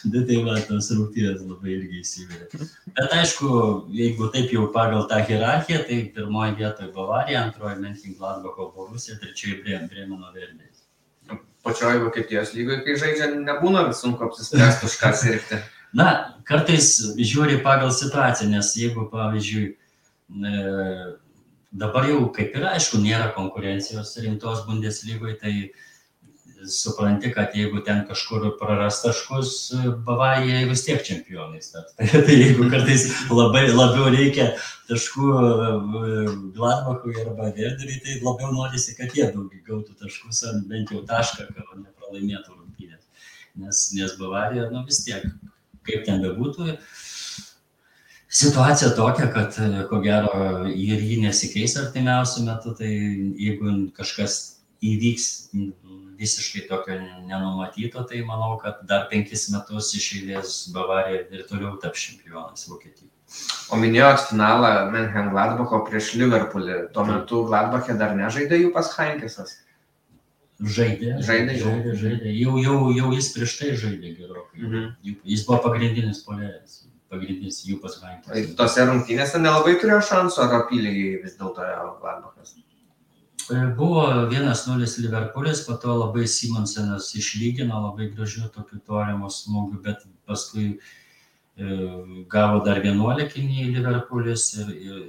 [0.02, 2.46] Bet tai va, tos rungtynės labai irgi įsivirė.
[2.96, 3.48] Bet aišku,
[3.94, 10.28] jeigu taip jau pagal tą hierarchiją, tai pirmoji vietoje Bavarija, antroji Menchengladbacho Borusija, trečioji Bremeno
[10.34, 10.71] Verdė
[11.62, 15.60] pačioj Vokietijos lygoje, kai žaidžia, nebūna sunku apsispręsti už ką sirgti.
[15.98, 19.66] Na, kartais žiūri pagal situaciją, nes jeigu, pavyzdžiui,
[20.32, 20.52] e,
[21.84, 25.54] dabar jau kaip ir aišku, nėra konkurencijos rimtos Bundeslygoje, tai
[26.66, 29.72] supranti, kad jeigu ten kažkur praras taškus,
[30.06, 31.72] Bavarija vis tiek čempionais.
[31.72, 34.52] Tai, tai jeigu kartais labai labiau reikia
[34.90, 35.28] taškų
[36.56, 41.48] Gladbachui arba Verderiui, tai labiau norisi, kad jie daug gautų taškus, ar bent jau tašką,
[41.52, 43.28] kad nepralaimėtų rungtynės.
[43.62, 45.26] Nes, nes Bavarija, nu vis tiek,
[45.86, 46.76] kaip ten bebūtų,
[48.32, 49.58] situacija tokia, kad
[49.90, 54.40] ko gero ir jį nesikeis artimiausiu metu, tai jeigu kažkas
[54.82, 55.26] įvyks
[56.22, 62.06] visiškai tokio nenumatyto, tai manau, kad dar penkis metus iš eilės Bavarija ir toliau taps
[62.06, 63.10] čempionas Vokietijoje.
[63.72, 66.78] O minėjot finalą Menhen Gladbacho prieš Liverpoolį.
[66.94, 69.54] Tuo metu Gladbachė dar nežaidė jų pas Heinkesas.
[70.62, 71.14] Žaidė.
[71.26, 72.32] Žaidė žaidė, žaidė.
[72.38, 74.60] Jau, jau, jau jis prieš tai žaidė gerokai.
[74.62, 74.90] Mhm.
[75.32, 78.52] Jis buvo pagrindinis polėjas, pagrindinis jų pas Ir Heinkesas.
[78.60, 81.66] tose rungtynėse nelabai turėjo šansų, ar apylygiai vis dėlto
[82.04, 82.54] Gladbachas.
[83.76, 90.66] Buvo 1-0 Liverpoolis, po to labai Simonsenas išlygino labai gražių tokių tolimo smūgių, bet paskui
[90.72, 91.78] e,
[92.32, 95.00] gavo dar 11 į Liverpoolis ir, ir,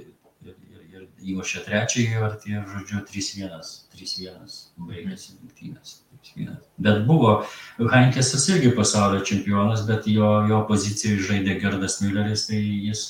[0.44, 6.00] ir, ir, ir įmušė trečiąjį ir tie, žodžiu, 3-1, 3-1 baigėsi rungtynės.
[6.24, 6.60] 3-1.
[6.84, 7.38] Bet buvo,
[7.78, 13.08] Heinkesas irgi pasaulio čempionas, bet jo, jo pozicijoje žaidė Gerdas Mülleris, tai jis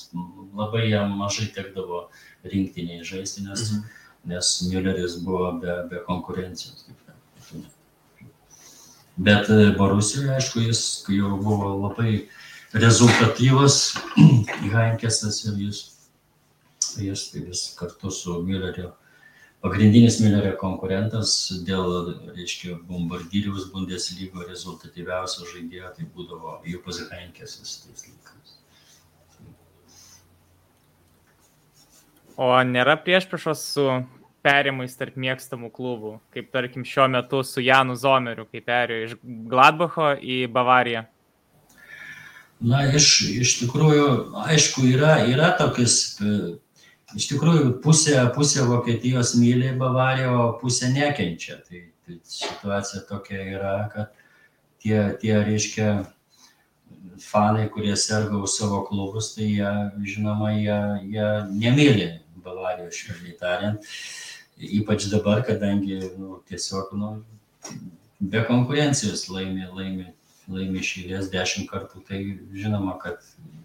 [0.55, 2.09] labai jam mažai tekdavo
[2.45, 4.04] rinktiniai žaisti, nes Mhm.
[4.25, 6.87] Nes Mülleris buvo be, be konkurencijos.
[9.17, 12.25] Bet e, Borusijoje, aišku, jis jau buvo labai
[12.75, 13.95] rezultatyvus
[14.75, 15.83] Heinkesas ir jis,
[16.99, 18.91] jis, jis kartu su Müllerio,
[19.63, 21.37] pagrindinis Müllerio konkurentas
[21.69, 28.59] dėl, reiškia, bombardyriaus Bundeslygo rezultatyviausio žaidėjo, tai būdavo Jupas Heinkesas tais laikais.
[32.35, 33.87] O nėra priešpriešos su
[34.45, 39.17] perimais tarp mėgstamų klubų, kaip tarkim šiuo metu su Janu Zomeriu, kai perėjo iš
[39.51, 41.07] Gladbacho į Bavariją.
[42.65, 43.09] Na, iš,
[43.43, 44.07] iš tikrųjų,
[44.47, 46.55] aišku, yra, yra tokius, e,
[47.19, 51.59] iš tikrųjų, pusė, pusė Vokietijos myli Bavariją, o pusė nekenčia.
[51.67, 54.15] Tai, tai situacija tokia yra, kad
[54.85, 55.91] tie, tie reiškia,
[57.25, 59.73] fanai, kurie serga už savo klubus, tai jie,
[60.15, 60.79] žinoma, jie,
[61.13, 62.09] jie nemyli
[62.45, 63.93] Bavarijos, švelniai tariant.
[64.55, 67.15] Ypač dabar, kadangi nu, tiesiog nu,
[68.21, 70.13] be konkurencijos laimi, laimi
[70.51, 72.21] laimi išėlės dešimt kartų, tai
[72.57, 73.23] žinoma, kad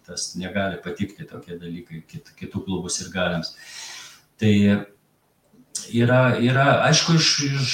[0.07, 3.51] tas negali patikti tokie dalykai kit, kitų klubų ir galiams.
[4.39, 4.51] Tai
[5.93, 7.73] yra, yra aišku, iš, iš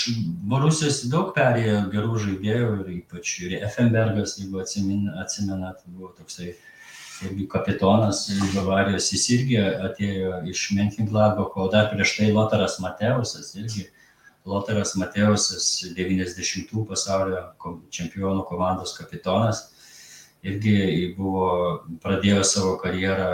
[0.50, 6.56] Borusijos daug perėjo gerų žaidėjų ir ypač ir Effenbergas, jeigu atsimenat, buvo toksai
[7.24, 13.88] irgi kapitonas Bavarijos, jis irgi atėjo iš Menchengladbacho, o dar prieš tai Lotaras Mateusas irgi
[14.46, 17.40] Lotaras Mateusas, 90-ų pasaulio
[17.94, 19.64] čempionų komandos kapitonas,
[20.46, 21.48] irgi buvo,
[22.04, 23.32] pradėjo savo karjerą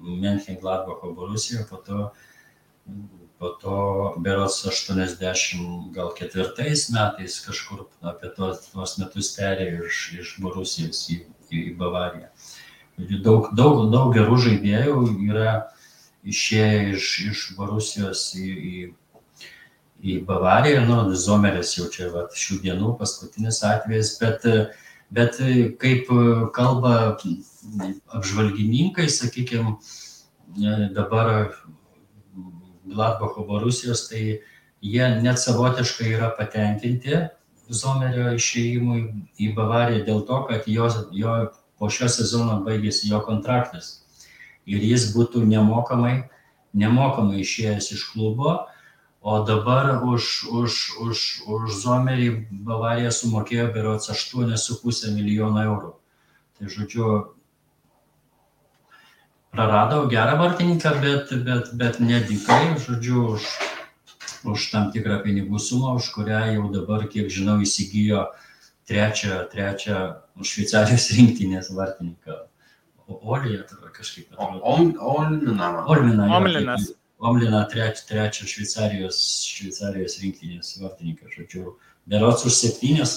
[0.00, 2.04] Menchengladbacho Borusijoje, po to,
[3.42, 3.80] po to
[4.22, 11.24] berots 80 gal ketvirtais metais kažkur apie tos, tos metus perėjo iš, iš Borusijos į,
[11.50, 12.30] į Bavariją.
[13.24, 15.52] Daug, daug, daug gerų žaidėjų yra
[16.28, 18.80] išėję iš, iš Borusijos į, į
[20.02, 24.46] į Bavariją, nu, Zomeris jau čia va, šių dienų paskutinis atvejis, bet,
[25.12, 25.40] bet
[25.80, 26.08] kaip
[26.56, 26.94] kalba
[28.16, 29.76] apžvalgininkai, sakykime,
[30.96, 31.52] dabar
[32.90, 34.40] Gladbacho Borusijos, tai
[34.80, 37.26] jie net savotiškai yra patenkinti
[37.70, 39.02] Zomerio išėjimui
[39.38, 41.34] į Bavariją dėl to, kad jo, jo
[41.80, 43.96] po šio sezono baigėsi jo kontraktas
[44.68, 46.28] ir jis būtų nemokamai,
[46.76, 48.60] nemokamai išėjęs iš klubo,
[49.20, 55.90] O dabar už, už, už, už Zomerį Bavarija sumokėjo berots 8,5 milijono eurų.
[56.56, 57.08] Tai žodžiu,
[59.52, 63.44] praradau gerą vartininką, bet, bet, bet nedikai, žodžiu, už,
[64.48, 68.24] už tam tikrą pinigų sumą, už kurią jau dabar, kiek žinau, įsigijo
[68.90, 69.98] trečią, trečią
[70.42, 72.38] Šveicarijos rinktinės vartininką.
[73.10, 74.34] Olį atrodo kažkaip.
[74.38, 75.66] Olminą.
[75.90, 76.26] Olminą.
[76.76, 81.74] taip, Omliną trečią, trečią Šveicarijos, Šveicarijos rinktinės vartininką, žodžiu,
[82.08, 83.16] berots už septynis,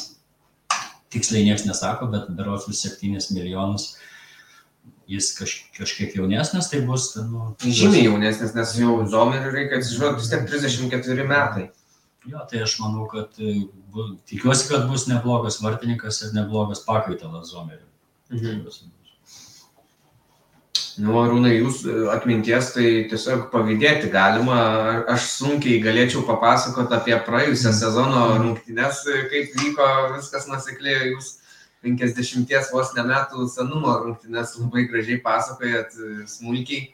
[1.14, 3.94] tiksliai niekas nesako, bet berots už septynis milijonus
[5.08, 10.32] jis kaž, kažkiek jaunesnis, tai bus, nu, Žymiai jaunesnis, nes jau Zomeriui reikia atsižvelgti vis
[10.32, 11.66] tiek 34 metai.
[12.24, 17.52] Jo, tai aš manau, kad e, bu, tikiuosi, kad bus neblogas vartininkas ir neblogas pakaitalas
[17.52, 17.90] Zomeriui.
[18.32, 18.92] Mhm.
[21.04, 24.62] Nu, Rūnai, jūs e, atminties tai tiesiog pavydėti galima.
[25.12, 27.80] Aš sunkiai galėčiau papasakoti apie praėjusią mhm.
[27.82, 31.12] sezono rungtynes, e, kaip vyko viskas nusikliai.
[31.12, 31.40] Jūs
[31.84, 35.98] 50 vos ne metų senumo rungtynes labai gražiai pasakojat
[36.32, 36.94] smulkiai.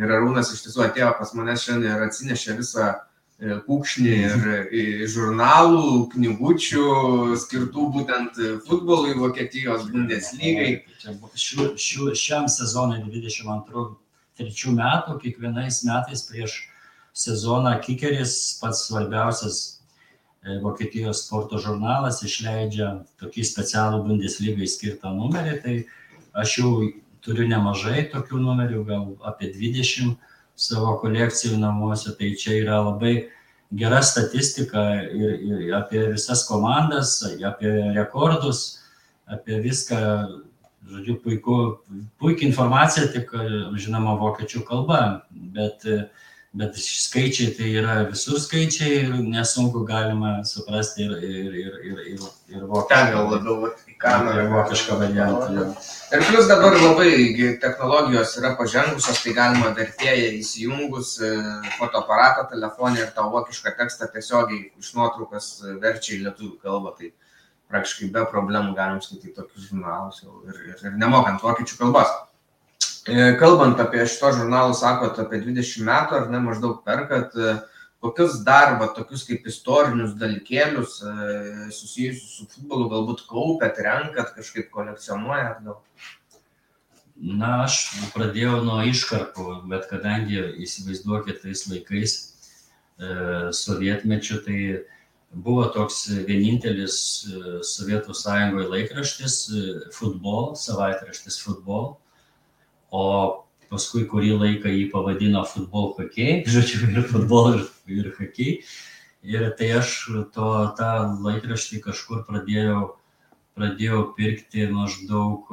[0.00, 2.94] Ir Arūnas iš tiesų atėjo pas mane šiandien ir atsinešė visą
[3.42, 6.84] kūkšnį ir žurnalų, knygučių
[7.42, 10.84] skirtų būtent futbolui, Vokietijos Bundeslygai.
[11.34, 16.60] Šiu, šiu, šiam sezonui 22-23 metų, kiekvienais metais prieš
[17.12, 19.58] sezoną Kikeris, pats svarbiausias
[20.46, 25.58] e, Vokietijos sporto žurnalas, išleidžia tokį specialų Bundeslygai skirtą numerį.
[25.64, 25.78] Tai
[26.44, 26.74] aš jau
[27.22, 30.14] turiu nemažai tokių numerių, gal apie 20
[30.58, 33.14] savo kolekcijų namuose, tai čia yra labai
[33.72, 38.82] gera statistika ir, ir apie visas komandas, apie rekordus,
[39.26, 40.00] apie viską,
[40.92, 41.58] žodžiu, puiku,
[42.20, 43.32] puikia informacija, tik,
[43.80, 45.86] žinoma, vokiečių kalba, bet,
[46.52, 52.26] bet skaičiai tai yra visur skaičiai ir nesunku galima suprasti ir, ir, ir, ir, ir,
[52.52, 52.88] ir vokišką.
[52.90, 53.70] Ten gal labiau
[54.02, 54.44] kamerą.
[54.52, 55.64] Vokišką variantą.
[56.12, 57.12] Ir plus dabar labai
[57.62, 61.30] technologijos yra pažengusios, tai galima vertėją įsijungus e,
[61.78, 66.92] fotoaparatą telefonį ir tą vokišką tekstą tiesiogiai iš nuotraukas verčia į lietuvių kalbą.
[66.98, 67.14] Tai
[67.72, 72.12] praktiškai be problemų galim skaityti tokius žurnalus ir, ir, ir nemokant vokiečių kalbos.
[73.02, 77.54] E, kalbant apie šito žurnalų, sakot, apie 20 metų ar ne maždaug perkat, e,
[78.02, 81.14] kokius dar va, tokius kaip istorinius dalykėlius e,
[81.74, 85.80] susijusius su futbolu galbūt kaupiat, renkat, kažkaip kolekcionuojat gal?
[87.22, 87.80] Na, aš
[88.14, 92.14] pradėjau nuo iškarpų, bet kadangi įsivaizduokit tais laikais
[93.58, 94.58] sovietmečių, tai
[95.44, 96.96] buvo toks vienintelis
[97.66, 99.36] Sovietų sąjungoje laikraštis
[99.94, 101.92] futbol, savaitraštis futbol,
[102.92, 103.04] o
[103.72, 108.60] paskui kurį laiką jį pavadino futbol hockey, žodžiu, ir futbol, ir, ir hockey.
[109.22, 109.94] Ir tai aš
[110.34, 112.96] to, tą laikraštį kažkur pradėjau,
[113.54, 115.46] pradėjau pirkti maždaug,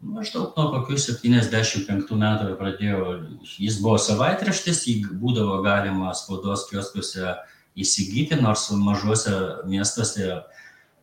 [0.00, 3.02] maždaug nuo kokių 75 metų pradėjau.
[3.60, 7.36] Jis buvo savaitraštis, jį būdavo galima spaudos kioskuose
[7.76, 9.36] įsigyti, nors mažuose
[9.68, 10.40] miestuose,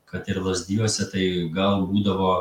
[0.10, 2.34] kad ir lasdyjuose, tai gal būdavo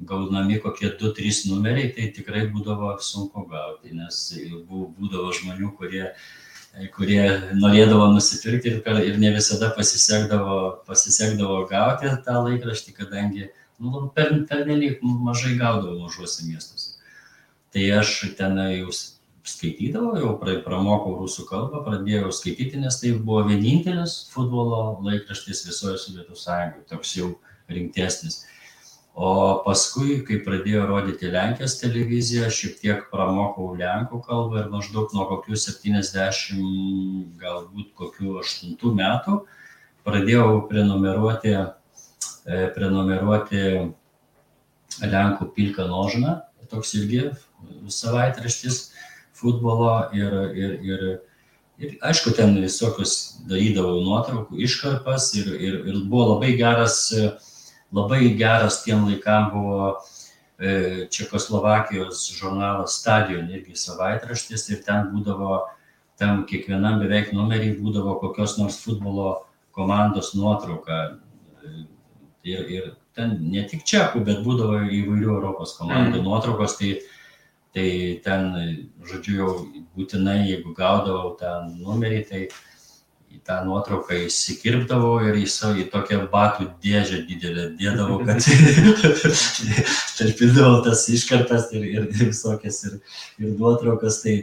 [0.00, 4.20] gaunami kokie du trys numeriai tai tikrai būdavo sunku gauti nes
[4.68, 6.04] būdavo žmonių kurie
[6.94, 7.22] kurie
[7.58, 13.48] norėdavo nusipirkti ir, ir ne visada pasisekdavo, pasisekdavo gauti tą laikraštį, kadangi
[13.80, 16.94] nu, per, per nelik mažai gaudavo mažuose miestuose.
[17.74, 18.92] Tai aš ten jau
[19.48, 26.36] skaitydavau, jau pramokau rusų kalbą, pradėjau skaityti, nes tai buvo vienintelis futbolo laikraštis visoje Sovietų
[26.36, 27.32] sąjungoje, toks jau
[27.72, 28.44] rimtesnis
[29.18, 29.30] o
[29.64, 35.58] paskui kai pradėjo rodyti lenkijos televiziją šiek tiek pramokau lenkų kalbą ir maždaug nuo kokių
[35.58, 39.40] septyniasdešimt galbūt kokių aštuntų metų
[40.06, 41.64] pradėjau prenumeruoti e,
[42.76, 43.64] prenumeruoti
[44.98, 46.40] Lenkų pilką nožną,
[46.72, 47.28] toks irgi
[47.92, 48.88] savaitraštis
[49.36, 51.04] futbolo ir, ir, ir,
[51.78, 53.12] ir aišku, ten visokius
[53.46, 56.98] darydavau nuotraukų, iškarpas ir, ir, ir buvo labai geras
[57.92, 59.96] labai geras tiem laikam buvo
[60.58, 65.64] e, Čekoslovakijos žurnalas Stadion, irgi savaitraštis ir ten būdavo,
[66.18, 69.44] tam kiekvienam beveik numerį būdavo kokios nors futbolo
[69.76, 71.18] komandos nuotrauka.
[71.62, 71.84] E,
[72.48, 76.24] ir, ir ten ne tik čekų, bet būdavo įvairių Europos komandų mm.
[76.26, 76.92] nuotraukos, tai,
[77.74, 77.88] tai
[78.24, 78.50] ten,
[79.08, 79.50] žodžiu, jau
[79.96, 82.42] būtinai, jeigu gaudavau ten numerį, tai
[83.32, 88.40] į tą nuotrauką įsikirpdavau ir į savo į tokią batų dėžę didelę dėdavau, kad
[90.18, 92.98] tarpindavau tas iškartas ir, ir, visokias ir,
[93.42, 94.22] ir nuotraukas.
[94.24, 94.36] Tai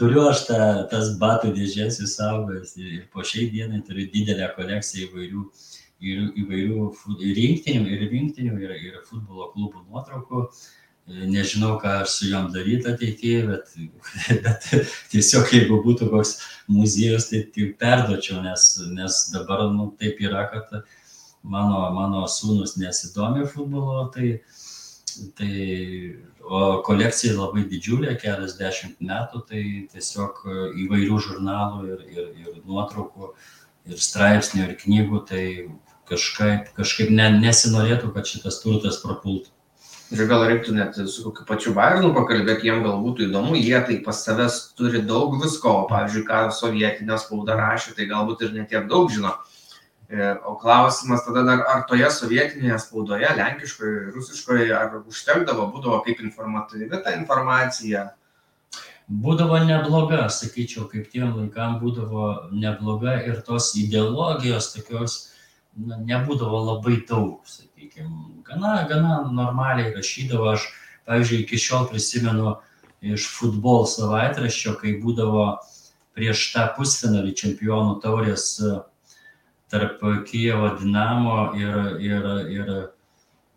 [0.00, 0.60] turiu aš tą,
[0.92, 5.46] tas batų dėžės įsaugojęs ir, ir po šiai dienai turiu didelę kolekciją įvairių,
[6.00, 6.90] ir, įvairių
[7.40, 10.46] rinktinių ir rinktinių ir, ir futbolo klubų nuotraukų.
[11.10, 13.72] Nežinau, ką aš su juom daryti ateityje, bet,
[14.44, 14.68] bet
[15.10, 16.36] tiesiog jeigu būtų koks
[16.70, 20.84] muziejus, tai tik perdočiau, nes, nes dabar nu, taip yra, kad
[21.42, 24.36] mano, mano sūnus nesidomi futbolo, tai,
[25.38, 25.52] tai
[26.46, 30.42] o kolekcija labai didžiulė, keliasdešimt metų, tai tiesiog
[30.84, 33.32] įvairių žurnalų ir, ir, ir nuotraukų,
[33.90, 35.44] ir straipsnių, ir knygų, tai
[36.10, 39.50] kažkaip, kažkaip ne, nesinorėtų, kad šitas turtas prapultų.
[40.10, 44.00] Ir gal reiktų net su kokiu pačiu Bairnu pakalbėti, jiem gal būtų įdomu, jie tai
[44.02, 48.88] pas savęs turi daug visko, o pavyzdžiui, ką sovietinė spauda rašė, tai galbūt ir netiek
[48.90, 49.36] daug žino.
[50.10, 56.24] E, o klausimas tada dar, ar toje sovietinėje spaudoje, lenkiškoje, rusiškoje, ar užtekdavo, būdavo kaip
[56.26, 58.08] informatyvi ta informacija?
[59.06, 65.16] Būdavo nebloga, sakyčiau, kaip tiem laikam būdavo nebloga ir tos ideologijos tokios
[65.78, 67.46] na, nebūdavo labai daug,
[67.80, 70.52] sakykime, gana, gana normaliai rašydavo.
[70.52, 70.68] Aš,
[71.06, 72.56] pavyzdžiui, iki šiol prisimenu
[73.00, 75.58] iš futbol savaitraščio, kai būdavo
[76.14, 78.60] prieš tą pusfinalį čempionų taurės
[79.70, 82.70] tarp Kijevo Dinamo ir, ir, ir,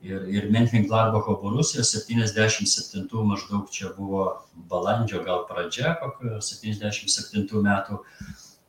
[0.01, 7.99] ir, ir Menchen Gladbacho Borusija 77 maždaug čia buvo balandžio gal pradžia, kokio 77 metų.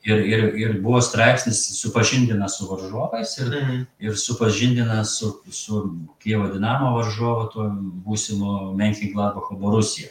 [0.05, 3.84] Ir, ir, ir buvo straipsnis supažindina su varžovais ir, mhm.
[4.05, 5.78] ir supažindina su, su
[6.20, 7.70] Kievo Dinamo varžovu, tuo
[8.05, 10.11] būsimu Menchen Gladbacho Borusija.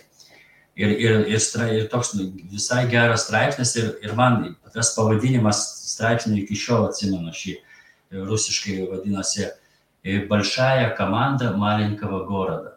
[0.75, 5.61] Ir, ir, ir, stra, ir toks nu, visai geras straipsnis ir, ir man tas pavadinimas
[5.93, 7.53] straipsnio iki šiol atsimenu šį
[8.13, 9.51] rusiškai vadinasi
[10.29, 12.72] Balšaja komanda Malinkava Gorada.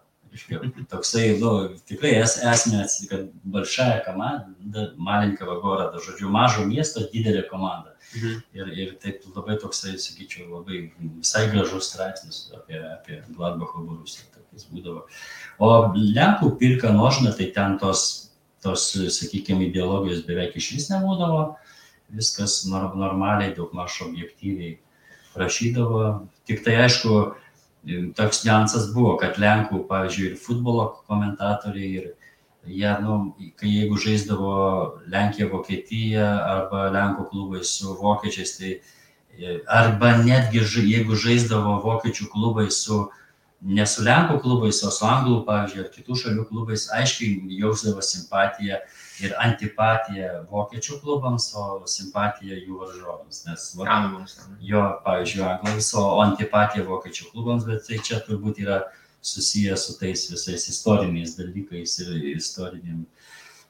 [0.91, 1.51] Toksai, nu,
[1.89, 7.95] tikrai es, esmė, kad Balšaja komanda Malinkava Gorada, žodžiu, mažo miesto didelė komanda.
[8.15, 8.35] Mhm.
[8.55, 14.29] Ir, ir taip labai toksai, sakyčiau, labai visai gražus straipsnis apie, apie Gladbacho Borusiją.
[14.37, 15.03] Tokiais būdavo.
[15.59, 18.31] O Lenkų pilka nožna, tai ten tos,
[18.65, 21.43] tos sakykime, ideologijos beveik iš vis nebūdavo,
[22.15, 24.77] viskas normaliai, daugmaž objektyviai
[25.37, 26.05] rašydavo.
[26.47, 27.19] Tik tai aišku,
[28.17, 32.09] toks niuansas buvo, kad Lenkų, pavyzdžiui, ir futbolo komentatoriai, ir
[32.67, 33.19] jie, nu,
[33.61, 34.55] kai jeigu žaisdavo
[35.13, 38.73] Lenkija, Vokietija arba Lenkų klubai su vokiečiais, tai
[39.71, 43.05] arba netgi jeigu žaisdavo vokiečių klubai su
[43.61, 48.83] ne su Lenkų klubais, o su Anglų, pavyzdžiui, ar kitų šalių klubais, aiškiai jausdavo simpatiją
[49.25, 53.43] ir antipatiją vokiečių klubams, o simpatiją jų varžovams.
[53.47, 54.37] Nes Anglams.
[54.61, 58.83] Jo, pavyzdžiui, Anglams, o antipatija vokiečių klubams, bet tai čia turbūt yra
[59.27, 63.07] susijęs su tais visais istoriniais dalykais ir istoriniam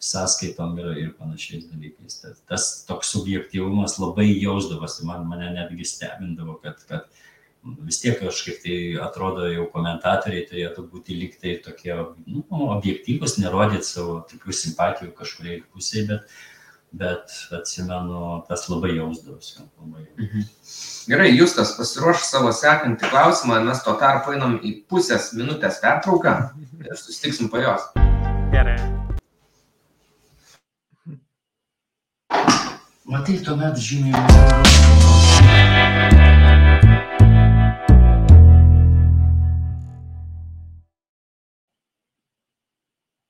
[0.02, 2.20] sąskaitom ir, ir panašiais dalykais.
[2.20, 7.08] Tas, tas toks subjektivumas labai jausdavosi, man mane netgi stebindavo, kad, kad
[7.86, 11.94] vis tiek kažkaip tai atrodo jau komentatoriai turėtų būti lyg tai tokie
[12.26, 12.42] nu,
[12.76, 16.36] objektyvus, nerodyti savo tokių simpatijų kažkuriai pusiai, bet,
[16.96, 19.64] bet atsimenu, tas labai jausdavosi.
[19.86, 20.46] Mhm.
[21.06, 26.38] Gerai, Justas pasiruoš savo sekantį klausimą, mes tuo tarpu einam į pusės minutės pertrauką
[26.82, 27.90] ir susitiksim po jos.
[28.54, 28.78] Gerai.
[33.06, 34.18] Matai, tuomet žymiai.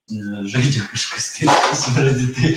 [0.07, 2.51] Žaidžia kažkas kitas, pradedi, tai,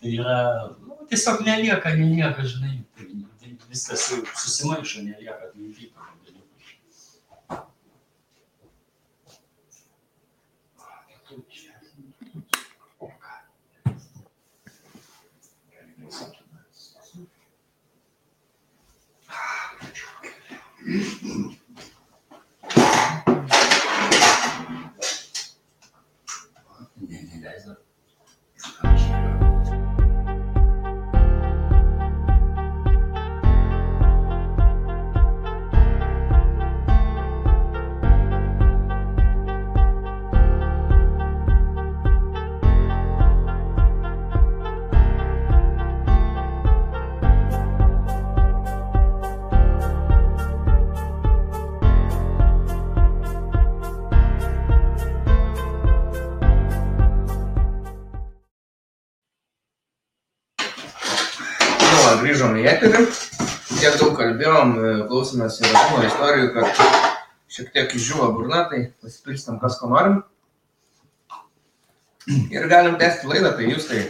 [0.00, 0.38] tai yra,
[0.86, 6.08] nu, tiesiog nelieka, nelieka, žinai, tai viskas susimaišo, nelieka, tai įvyko.
[20.82, 21.61] Mm-hmm.
[62.20, 63.06] Grįžom į eterį.
[63.72, 66.82] Tiek daug kalbėjom, e, klausomės ir atimo istorijų, kad
[67.52, 70.20] šiek tiek išžiūva burna, tai pasipilstam, kas ko norim.
[72.54, 74.02] Ir galim tęsti laidą, tai jūs tai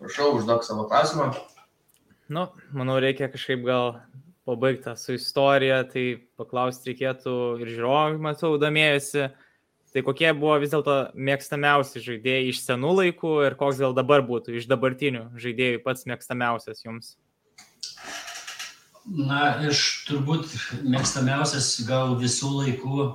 [0.00, 1.30] prašau, užduok savo klausimą.
[2.28, 4.00] Nu, manau, reikia kažkaip gal
[4.48, 6.06] pabaigti su istorija, tai
[6.40, 9.28] paklausti reikėtų ir žiūrovai, matau, domėjusi.
[9.92, 14.58] Tai kokie buvo vis dėlto mėgstamiausi žaidėjai iš senų laikų ir koks gal dabar būtų
[14.60, 17.14] iš dabartinių žaidėjų pats mėgstamiausias jums?
[19.08, 20.50] Na, iš turbūt
[20.84, 23.08] mėgstamiausias gal visų laikų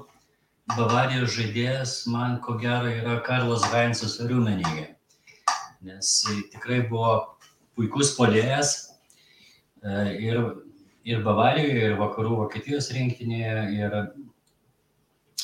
[0.74, 4.88] Bavarijos žaidėjas man ko gero yra Karlas Heinzas Riumenigė.
[5.84, 6.12] Nes
[6.54, 7.38] tikrai buvo
[7.76, 8.72] puikus polėjas
[9.84, 9.92] e,
[10.24, 10.40] ir,
[11.06, 13.98] ir Bavarijoje, ir vakarų Vokietijos rinktinėje, ir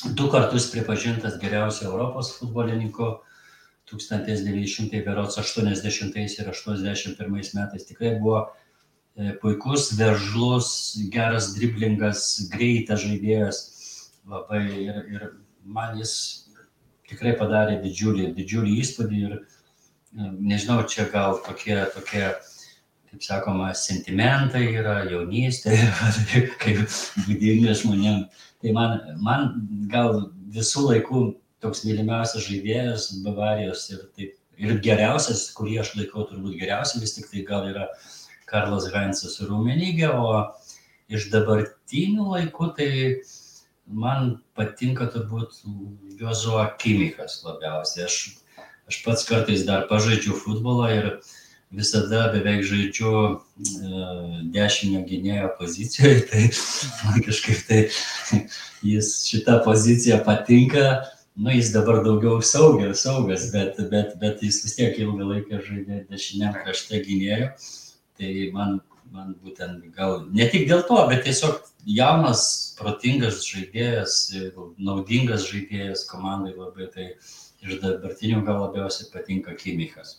[0.04, 3.20] du kartus pripažintas geriausiu Europos futbolininku
[3.90, 4.94] 1980
[6.40, 7.84] ir 81 metais.
[7.84, 8.40] Tikrai buvo
[9.16, 13.62] e, puikus, veržlus, geras driblingas, greitas žaidėjas.
[14.30, 15.26] Labai ir, ir
[15.64, 16.12] man jis
[17.10, 19.32] tikrai padarė didžiulį, didžiulį įspūdį ir
[20.12, 22.30] nežinau, čia gal tokie, tokie
[23.10, 25.74] kaip sakoma, sentimentai yra, jaunystė,
[26.62, 26.84] kaip
[27.26, 28.24] būdinga žmonėm.
[28.60, 29.48] Tai man, man
[29.90, 31.24] gal visų laikų
[31.64, 37.30] toks mylimiausias žaidėjas Bavarijos ir, taip, ir geriausias, kurį aš laikau turbūt geriausias, vis tik
[37.32, 37.88] tai gal yra
[38.50, 40.46] Karlas Heinzas Rumenygė, o
[41.10, 42.90] iš dabartinių laikų tai
[43.90, 45.62] man patinka turbūt
[46.20, 48.06] Jozuo Kimikas labiausiai.
[48.06, 48.18] Aš,
[48.90, 51.12] aš pats kartais dar pažaidžiu futbolą ir
[51.70, 53.38] visada beveik žaidžiu e,
[54.54, 56.42] dešinio gynėjo pozicijoje, tai
[57.04, 57.80] man kažkaip tai
[58.86, 60.86] jis šitą poziciją patinka,
[61.38, 66.04] nu jis dabar daugiau saugas, saugas bet, bet, bet jis vis tiek ilgą laiką žaidė
[66.10, 67.52] dešiniam krašte gynėjo,
[68.18, 68.80] tai man,
[69.14, 72.42] man būtent gal ne tik dėl to, bet tiesiog jaunas,
[72.80, 74.16] protingas žaidėjas,
[74.76, 77.12] naudingas žaidėjas komandai labai, tai
[77.62, 80.18] iš dabartinių gal labiausiai patinka Kimikas.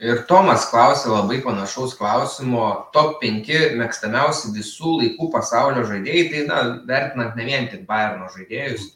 [0.00, 2.62] Ir Tomas klausė labai panašaus klausimo,
[2.94, 8.86] top 5 mėgstamiausi visų laikų pasaulio žaidėjai, tai na, vertinant ne vien tik Bayerno žaidėjus,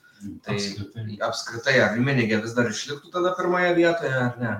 [0.47, 4.55] tai apskritai, apskritai ar Rimenigė vis dar išliktų tada pirmoje vietoje, ar ne?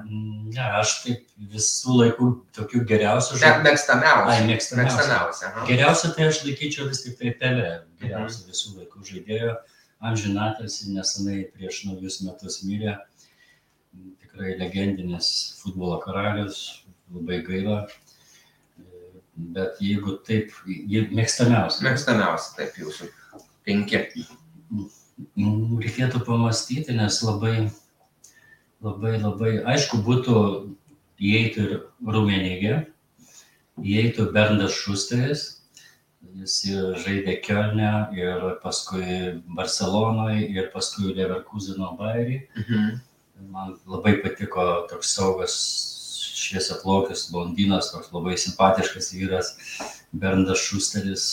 [0.51, 1.23] Ne, aš taip
[1.55, 2.29] visų laikų
[2.59, 3.65] tokių geriausių žaidėjų.
[3.71, 4.35] Mėgstamiausia.
[4.35, 7.71] Ai, mėgstamiausia geriausia tai aš laikyčiau vis tik tai Pelė,
[8.03, 8.53] geriausia mhm.
[8.53, 9.57] visų laikų žaidėjo.
[10.05, 12.99] Amžinatas nesenai prieš naujus metus mirė
[14.35, 15.29] tikrai legendinis
[15.63, 17.85] futbolo karalius, labai gaila.
[19.55, 21.83] Bet jeigu taip, mėgstamiausia.
[21.87, 23.11] Mėgstamiausia, taip jūsų.
[23.67, 24.01] Penki.
[24.71, 27.69] Mm, reikėtų pamastyti, nes labai,
[28.83, 30.37] labai, labai, aišku, būtų
[31.23, 31.75] įeitų ir
[32.15, 32.79] Rumenigė,
[33.83, 35.45] įeitų Berndas Šusteris,
[36.35, 36.61] jis
[37.03, 42.41] žaidė Kielne ir paskui Barcelonoje ir paskui Leverkuseno Bairį.
[42.59, 43.03] Mhm
[43.41, 45.55] man labai patiko toks saugas
[46.35, 49.53] šviesiaplaukis blondinas, toks labai simpatiškas vyras,
[50.13, 51.27] Berndas Šusteris.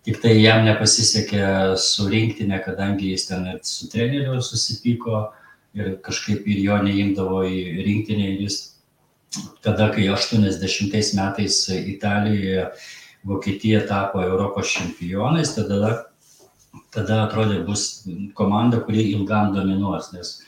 [0.00, 5.26] Tik tai jam nepasisekė su rinktinė, kadangi jis ten ir su treneriu susipyko
[5.76, 8.60] ir kažkaip ir jo neimdavo į rinktinę ir jis
[9.62, 12.70] tada, kai 80 metais Italijoje
[13.24, 16.06] Vokietija tapo Europos čempionais, tada,
[16.94, 20.38] tada atrodė bus komanda, kuri ilgam dominuos, nes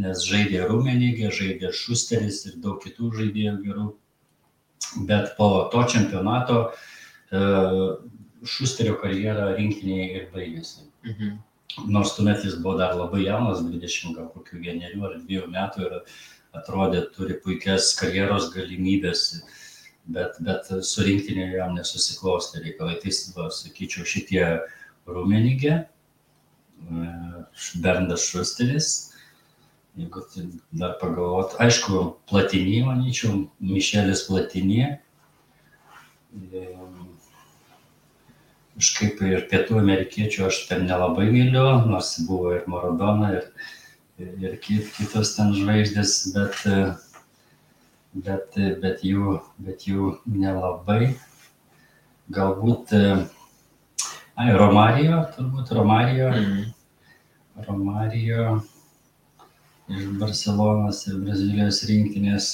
[0.00, 3.86] nes žaidė Rumenigė, žaidė Šusteris ir daug kitų žaidėjų gerų.
[5.08, 7.40] Bet po to čempionato e,
[8.42, 10.88] Šusterio karjera rinktinėje ir baigėsi.
[11.06, 11.40] Mhm.
[11.88, 15.94] Nors tuomet jis buvo dar labai jaunas, 20 gal kokių vienerių ar dviejų metų ir
[16.58, 19.22] atrodė turi puikias karjeros galimybės,
[20.04, 22.98] bet, bet su rinktinė jam nesusiklostė reikalai.
[23.00, 24.44] Tai, va, sakyčiau, šitie
[25.08, 27.06] Rumenigė, e,
[27.84, 28.92] Berndas Šusteris,
[29.96, 31.56] jeigu tai dar pagalvot.
[31.60, 34.86] Aišku, platinį, manyčiau, Mišelis platinė.
[38.72, 45.34] Kažkaip ir pietų amerikiečių aš ten nelabai myliu, nors buvo ir Maradona, ir, ir kitos
[45.36, 46.64] ten žvaigždės, bet,
[48.16, 51.12] bet, bet, jų, bet jų nelabai.
[52.32, 56.32] Galbūt, ai, Romarijo, turbūt Romarijo.
[56.32, 56.70] Mm.
[57.66, 58.62] Romarijo
[59.90, 62.48] iš Barcelonos ir Brazilijos rinktinės.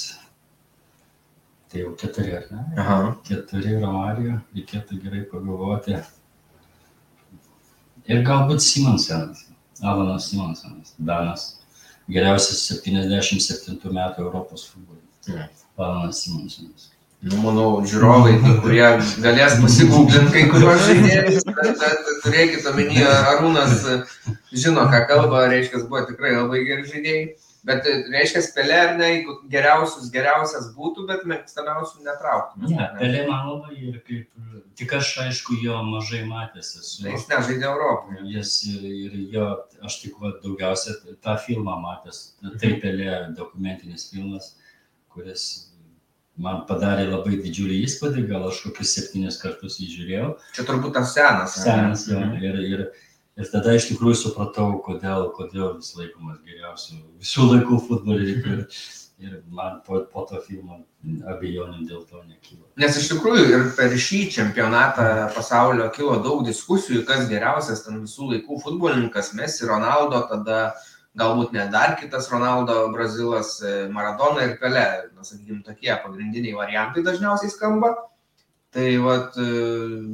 [1.69, 2.63] Tai jau keturi, ar ne?
[2.81, 2.99] Aha.
[3.29, 5.99] Keturi Romarijų, reikėtų gerai pagalvoti.
[8.09, 9.45] Ir galbūt Simonsenas,
[9.85, 11.49] Alanas Simonsenas, Danas,
[12.09, 15.29] geriausias 77 metų Europos futbolas.
[15.29, 15.51] Ja.
[15.77, 16.89] Alanas Simonsenas.
[17.27, 18.85] Nu, manau, žiūrovai, kurie
[19.25, 23.81] galės pasigūglinti kai kuriuos žaidėjus, bet, bet turėkit omenyje, Arūnas
[24.55, 27.25] žino, ką kalba, reiškia, buvo tikrai labai geri žaidėjai.
[27.67, 32.69] Bet reiškia, pelė ar ne, jeigu geriausius geriausias būtų, bet mėgstamiausių netrauktų.
[32.71, 34.29] Ne, pelė man labai ir kaip,
[34.79, 37.03] tik aš aišku jo mažai matęs esu.
[37.03, 38.23] Tai jis nežaidė Europoje.
[38.31, 39.49] Jis ir jo,
[39.85, 42.23] aš tik va, daugiausia tą filmą matęs.
[42.63, 44.55] Tai pelė dokumentinis filmas,
[45.11, 45.49] kuris
[46.39, 50.31] man padarė labai didžiulį įspūdį, gal aš kokius septynis kartus jį žiūrėjau.
[50.57, 51.59] Čia turbūt tas senas.
[51.59, 52.21] Senas, jo.
[52.21, 52.45] Mhm.
[52.45, 52.85] Ir, ir,
[53.39, 58.55] ir tada iš tikrųjų supratau, kodėl, kodėl jis laikomas geriausiu visų laikų futbolininku.
[58.55, 58.65] Ir,
[59.19, 60.85] ir man po, po to filmo
[61.33, 62.69] abejonių dėl to nekylo.
[62.79, 68.33] Nes iš tikrųjų ir per šį čempionatą pasaulio kilo daug diskusijų, kas geriausias ten visų
[68.33, 70.61] laikų futbolininkas, Messi, Ronaldo, tada
[71.19, 77.05] galbūt ne dar kitas Ronaldo, Brazilas, e, Maradona ir Pele, na, sakykime, tokie pagrindiniai variantai
[77.07, 77.95] dažniausiai skamba.
[78.75, 79.49] Tai vat, e,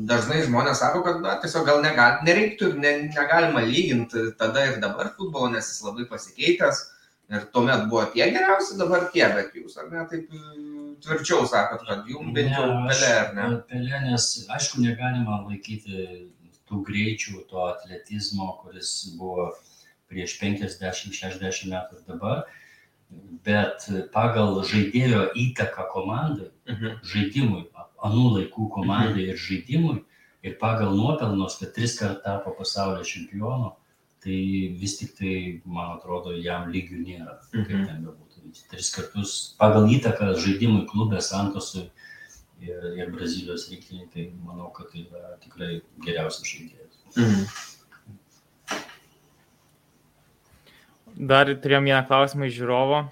[0.09, 4.79] dažnai žmonės sako, kad na, tiesiog gal negal, nereiktų ir ne, negalima lyginti tada ir
[4.83, 6.85] dabar futbolo, nes jis labai pasikeitęs.
[7.33, 10.43] Ir tuomet buvo tie geriausi, dabar tie, bet jūs, ar ne, taip e,
[11.05, 13.47] tvirčiau sakot, kad jums bent jau pelė, ar ne?
[13.71, 16.29] Pelė, nes aišku, negalima laikyti
[16.69, 19.51] tų greičių, to atletizmo, kuris buvo
[20.11, 22.45] prieš 50-60 metų ir dabar,
[23.47, 26.99] bet pagal žaidėjo įtaką komandai, mhm.
[27.07, 27.65] žaidimui,
[28.05, 29.31] anų laikų komandai mhm.
[29.33, 29.97] ir žaidimui,
[30.45, 33.73] ir pagal nuopelnus, kad tris kart tapo pasaulio čempionu,
[34.25, 34.39] tai
[34.81, 35.35] vis tik tai,
[35.69, 37.89] man atrodo, jam lygių nėra, kaip mhm.
[37.91, 38.23] ten bebūtų.
[38.71, 41.89] Tris kartus pagal įtaką žaidimui klubė Santosui
[42.63, 45.71] ir, ir Brazilijos rinktinė, tai manau, kad tai yra tikrai
[46.05, 47.01] geriausias žaidėjas.
[47.17, 47.47] Mhm.
[51.25, 53.05] Dar turėjom vieną klausimą iš žiūrovo.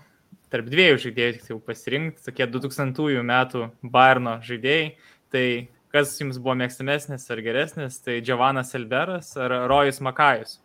[0.53, 4.91] Tarp dviejų žaidėjų tik jau pasirinkti, tokie 2000 metų Bairno žaidėjai.
[5.33, 5.45] Tai
[5.95, 10.59] kas jums buvo mėgstamesnis ar geresnis, tai Giovanas Elberas ar Rojus Makajus?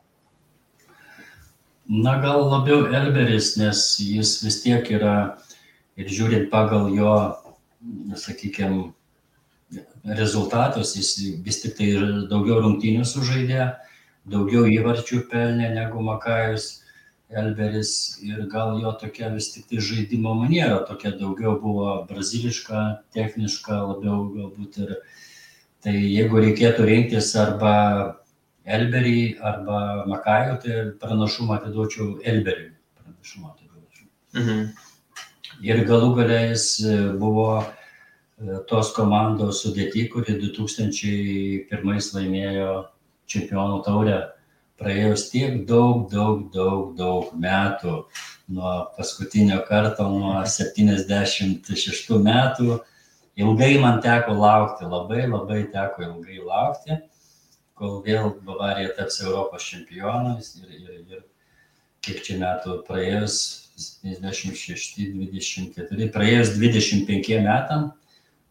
[1.88, 5.38] Na, gal labiau Elberis, nes jis vis tiek yra
[5.96, 7.14] ir žiūrint pagal jo,
[8.26, 8.90] sakykime,
[10.20, 11.14] rezultatus, jis
[11.46, 11.94] vis tik tai
[12.28, 13.70] daugiau rungtynių sužaidė,
[14.28, 16.68] daugiau įvarčių pelnė negu Makajus
[17.30, 22.84] Elberis ir gal jo tokia vis tik tai žaidimo maniera, tokia daugiau buvo braziliška,
[23.16, 24.94] techniška, labiau galbūt ir.
[25.84, 27.74] Tai jeigu reikėtų rinktis arba
[28.68, 32.72] Elberį arba Makajų, tai pranašumą atiduočiau Elberiui.
[33.00, 34.08] Pranašumą atiduočiau.
[34.40, 34.64] Mhm.
[35.68, 36.66] Ir galų galia jis
[37.20, 42.74] buvo e, tos komandos sudėti, kuri 2001 laimėjo
[43.28, 44.20] čempionų taurę
[44.78, 47.98] praėjus tiek daug, daug, daug, daug metų
[48.54, 52.80] nuo paskutinio karto, nuo 76 metų,
[53.42, 57.00] ilgai man teko laukti, labai labai teko ilgai laukti,
[57.78, 61.24] kol vėl Bavarija taps Europos čempionais ir, ir, ir
[62.06, 63.40] kiek čia metų praėjus,
[63.78, 67.92] 76, 24, praėjus 25 metam,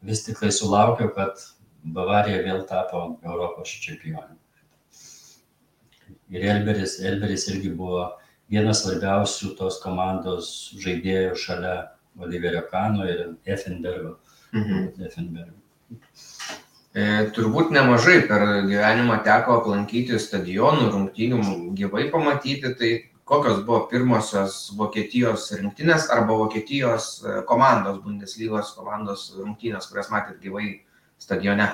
[0.06, 1.42] vis tik tai sulaukiau, kad
[1.96, 4.36] Bavarija vėl tapo Europos čempionė
[6.30, 8.06] ir Elberis, Elberis irgi buvo
[8.52, 10.50] vienas svarbiausių tos komandos
[10.82, 11.76] žaidėjų šalia
[12.22, 14.16] Oliverio Kano ir Effenbergo.
[14.52, 14.92] Mhm.
[15.06, 15.58] Effenbergo.
[16.96, 17.02] E,
[17.36, 21.42] turbūt nemažai per gyvenimą teko aplankyti stadionų, rungtynių,
[21.76, 22.92] gyvai pamatyti, tai
[23.28, 30.70] kokios buvo pirmosios Vokietijos rinktinės arba Vokietijos e, komandos, Bundeslygos komandos rungtynės, kurias matėt gyvai
[31.20, 31.68] stadione?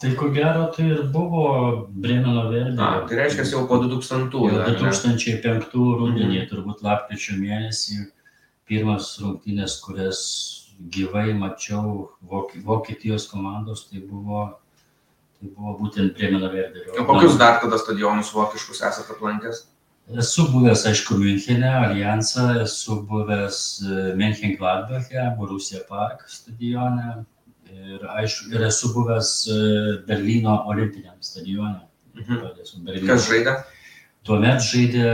[0.00, 1.46] Tai ko gero tai ir buvo
[1.88, 2.76] Bremeno Verdė.
[2.84, 4.42] A, tai reiškia jau po 2000.
[4.52, 6.48] Jau 2005 rudenį, mhm.
[6.50, 8.02] turbūt lapkričio mėnesį,
[8.68, 10.20] pirmas rungtynės, kurias
[10.92, 14.42] gyvai mačiau Vokietijos komandos, tai buvo,
[15.38, 16.84] tai buvo būtent Bremeno Verdė.
[17.00, 19.64] O kokius dar tada stadionus vokiškus esate aplankęs?
[20.20, 23.56] Esu buvęs, aišku, Münchene, Alijansą, esu buvęs
[24.14, 27.24] München Gladbache, Borussia Park stadione,
[27.66, 29.58] Ir, aišku, ir esu buvęs e,
[30.06, 31.82] Berlyno olimpiniam stadione.
[32.16, 33.06] Mhm.
[33.08, 33.56] Kas žaidė?
[34.26, 35.10] Tuomet žaidė,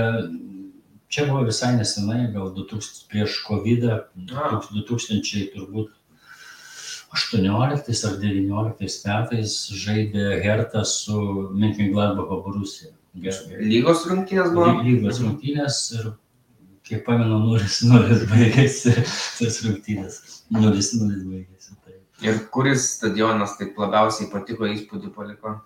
[1.12, 3.88] čia buvo visai nesenai, gal 2000, prieš COVID,
[4.30, 5.90] 2000 turbūt
[7.12, 11.18] 18 ar 19 metais žaidė Hertha su
[11.53, 12.94] Mönchengladbacho Borusija.
[13.12, 14.70] Lygos rungtynės buvo?
[14.80, 15.26] Lygos mhm.
[15.26, 16.12] rungtynės ir
[16.88, 18.94] kiek pamenu, 0-0 baigėsi
[19.38, 20.18] tas rungtynės.
[20.57, 21.76] 0-0 baigėsi.
[22.23, 25.57] Ir kuris stadionas taip labiausiai patiko įspūdį paliko?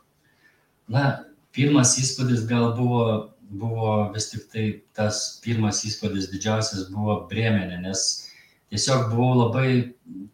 [0.88, 1.26] Na,
[1.56, 3.02] pirmas įspūdis gal buvo,
[3.60, 4.64] buvo vis tik tai
[4.96, 8.06] tas pirmas įspūdis didžiausias buvo Bremenė, nes
[8.72, 9.68] tiesiog buvau labai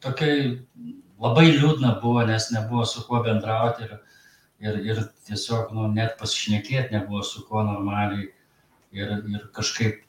[0.05, 0.61] tokiai,
[1.23, 3.99] labai liūdna buvo, nes nebuvo su kuo bendrauti ir,
[4.63, 8.29] ir, ir tiesiog nu, net pasišnekėti nebuvo su kuo normaliai
[8.93, 10.05] ir, ir kažkaip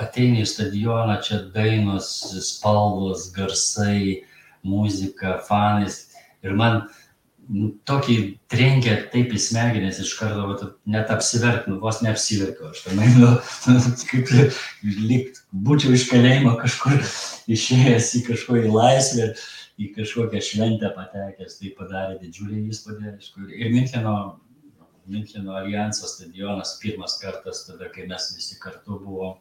[0.00, 2.10] ateini į stadioną, čia dainos,
[2.46, 4.22] spalvos, garsai,
[4.66, 6.06] muzika, fanais.
[6.44, 6.82] Ir man
[7.50, 8.16] nu, tokį
[8.52, 12.70] trenkia taip į smegenis iš karto, va, net apsiverkinu, vos neapsiverkiu.
[12.70, 13.32] Aš tenai, nu,
[14.10, 14.32] kaip
[14.84, 17.00] lyg būčiau iš kalėjimo kažkur
[17.50, 19.32] išėjęs į kažkokį laisvę,
[19.80, 21.58] į kažkokią šventę patekęs.
[21.60, 23.16] Tai padarė didžiulį įspūdį.
[23.56, 24.16] Ir Müncheno,
[25.10, 29.38] Müncheno alijanso stadionas pirmas kartas, tada, kai mes visi kartu buvom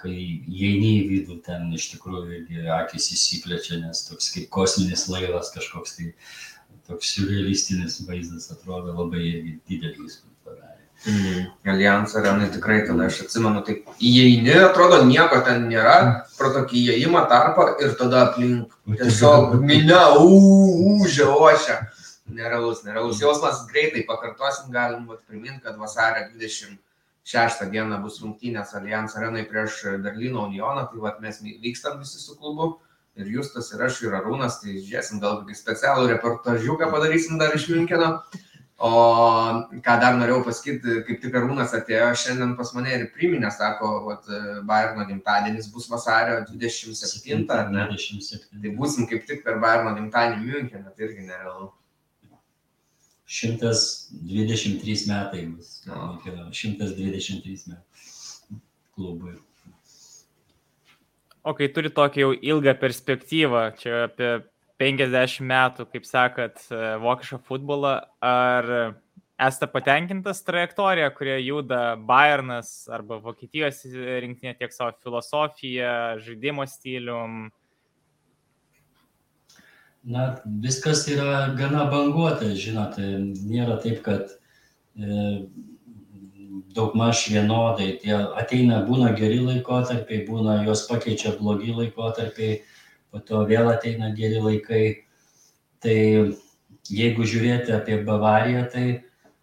[0.00, 5.52] kai įeini į vidų, ten iš tikrųjų irgi akis įsiplečia, nes toks kaip kosminis laivas
[5.54, 6.10] kažkoks tai
[6.88, 10.86] toks surrealistinis vaizdas atrodo labai irgi didelį įspūdį padarė.
[11.06, 11.44] Mm.
[11.72, 15.96] Allianz arenai tikrai tada aš atsimenu, taip įeini, atrodo nieko ten nėra,
[16.38, 21.80] pro tokį įėjimą tarpą ir tada aplink tiesiog minia, ūžia, ošia.
[22.30, 26.28] Nerealus, nerealus jausmas, greitai pakartosim, galim priminti, kad vasario
[27.30, 32.36] 26 dieną bus rungtynės Allianz arenai prieš Berlyno Unioną, tai vat, mes vykstam visi su
[32.36, 32.72] klubu
[33.18, 37.68] ir Justas ir aš ir Arūnas, tai žiūrėsim, gal kokį specialų reportažiuką padarysim dar iš
[37.70, 38.16] Minkeno.
[38.80, 38.90] O
[39.84, 44.30] ką dar norėjau pasakyti, kaip tik Arūnas atėjo šiandien pas mane ir priminė, sako, kad
[44.64, 47.84] Bayerno gimtadienis bus vasario 27, ar ne?
[47.90, 48.62] 27.
[48.62, 51.68] Tai būsim kaip tik per Bayerno gimtadienį Müncheną, tai irgi nerealu.
[53.30, 55.82] 123 metai bus.
[55.86, 56.18] O.
[56.50, 58.58] 123 metai
[58.94, 59.36] klubui.
[61.42, 64.32] O kai turi tokią jau ilgą perspektyvą, čia apie
[64.82, 68.68] 50 metų, kaip sakat, e, vokišką futbolą, ar
[69.40, 77.46] esate patenkintas trajektorija, kurie juda Bayernas arba Vokietijos rinktinė tiek savo filosofiją, žaidimo stilium?
[80.02, 83.04] Na, viskas yra gana banguota, žinote,
[83.44, 84.30] nėra taip, kad
[84.96, 85.42] e,
[86.72, 87.90] daugmaž vienodai.
[88.00, 92.62] Tie ateina, būna geri laikotarpiai, būna juos pakeičia blogi laikotarpiai,
[93.12, 94.84] po to vėl ateina geri laikai.
[95.84, 95.98] Tai
[96.88, 98.86] jeigu žiūrėti apie Bavariją, tai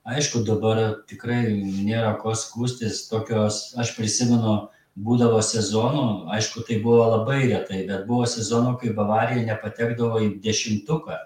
[0.09, 3.05] aišku, dabar tikrai nėra ko skūstis.
[3.11, 4.57] Tokios, aš prisimenu,
[4.97, 11.19] būdavo sezonų, aišku, tai buvo labai retai, bet buvo sezonų, kai Bavarija nepatekdavo į dešimtuką,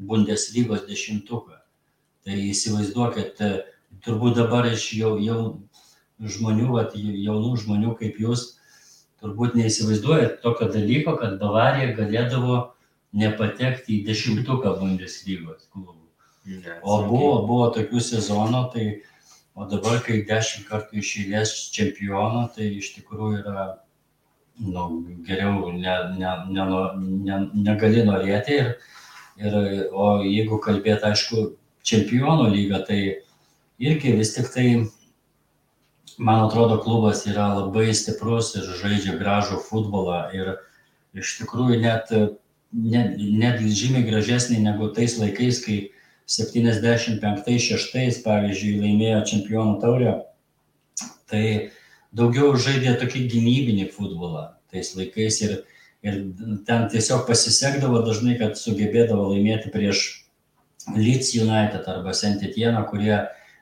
[0.00, 1.58] Bundeslygos dešimtuką.
[2.24, 3.42] Tai įsivaizduokit,
[4.04, 5.40] turbūt dabar iš jau, jau
[6.20, 8.46] žmonių, vat, jaunų žmonių kaip jūs,
[9.20, 12.60] turbūt neįsivaizduojat tokio dalyko, kad Bavarija galėdavo
[13.20, 15.98] nepatekti į dešimtuką Bundeslygos klubų.
[16.80, 18.84] O buvo, buvo tokių sezonų, tai
[19.54, 23.66] o dabar, kai dešimt kartų iš eilės čempiono, tai iš tikrųjų yra
[24.60, 24.86] nu,
[25.26, 26.64] geriau ne, ne, ne,
[27.24, 28.60] ne, negali norėti.
[28.60, 28.72] Ir,
[29.40, 29.58] ir,
[29.92, 31.50] o jeigu kalbėt, aišku,
[31.86, 33.00] čempionų lygą, tai
[33.80, 34.66] irgi vis tik tai,
[36.18, 40.26] man atrodo, klubas yra labai stiprus ir žaidžia gražų futbolą.
[40.36, 40.52] Ir
[41.16, 42.12] iš tikrųjų net,
[42.72, 45.80] net, net žymiai gražesnį negu tais laikais, kai
[46.30, 50.14] 75-6, pavyzdžiui, laimėjo čempionų taurę,
[51.30, 51.44] tai
[52.14, 55.56] daugiau žaidė tokį gynybinį futbolą tais laikais ir,
[56.06, 56.22] ir
[56.68, 60.06] ten tiesiog pasisekdavo dažnai, kad sugebėdavo laimėti prieš
[60.94, 63.16] Leeds United arba Saint Etienne, kurie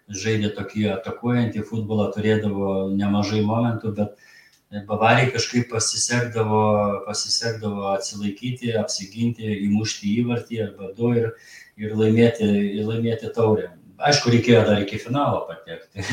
[0.08, 4.28] žaidė tokį atakuojantį futbolą, turėdavo nemažai momentų, bet
[4.68, 6.58] Bavarijai kažkaip pasisekdavo,
[7.06, 11.30] pasisekdavo atsilaikyti, apsiginti, įmušti įvartį arba du ir,
[11.78, 12.48] ir laimėti,
[12.78, 13.70] ir laimėti taurę.
[13.98, 16.04] Aišku, reikėjo dar iki finalo patekti.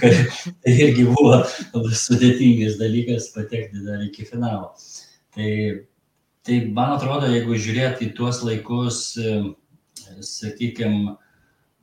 [0.62, 1.40] tai irgi buvo
[1.98, 4.70] sudėtingas dalykas patekti dar iki finalo.
[5.34, 5.48] Tai,
[6.46, 9.00] tai man atrodo, jeigu žiūrėti į tuos laikus,
[10.22, 11.16] sakykime,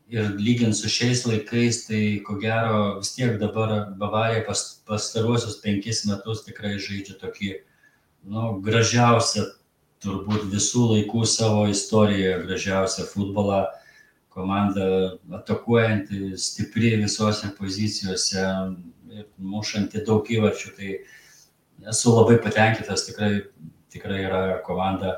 [0.07, 6.05] ir lygint su šiais laikais, tai ko gero vis tiek dabar Bavarija pas, pastaruosius penkis
[6.07, 7.53] metus tikrai žaidžia tokį,
[8.31, 9.43] nu, gražiausią,
[10.03, 13.65] turbūt visų laikų savo istorijoje, gražiausią futbolą.
[14.37, 18.43] Komanda atakuojanti, stipri visose pozicijose
[19.41, 20.73] mušanti daug įvarčių.
[20.77, 20.91] Tai
[21.89, 23.31] esu labai patenkintas, tikrai,
[23.93, 25.15] tikrai yra komanda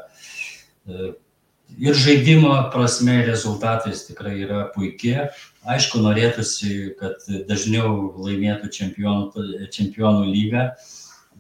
[1.78, 5.30] ir žaidimo prasme rezultatais tikrai yra puikia.
[5.70, 10.70] Aišku, norėtųsi, kad dažniau laimėtų čempionų, čempionų lygą,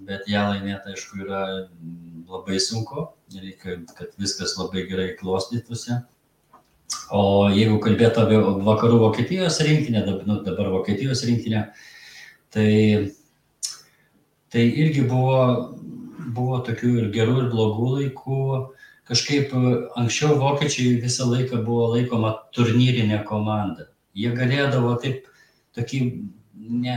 [0.07, 1.43] bet ją laimėti, aišku, yra
[2.29, 3.09] labai sunku.
[3.33, 5.99] Reikia, kad viskas labai gerai klostytųsi.
[7.13, 11.67] O jeigu kalbėtų apie vakarų Vokietijos rinktinę, nu, dabar Vokietijos rinktinę,
[12.53, 12.71] tai,
[14.49, 15.43] tai irgi buvo,
[16.33, 18.41] buvo tokių ir gerų, ir blogų laikų
[19.09, 19.53] kažkaip
[19.97, 23.89] anksčiau vokiečiai visą laiką buvo laikoma turnyrinė komanda.
[24.13, 25.25] Jie galėdavo taip
[25.77, 26.01] tokį
[26.83, 26.95] ne,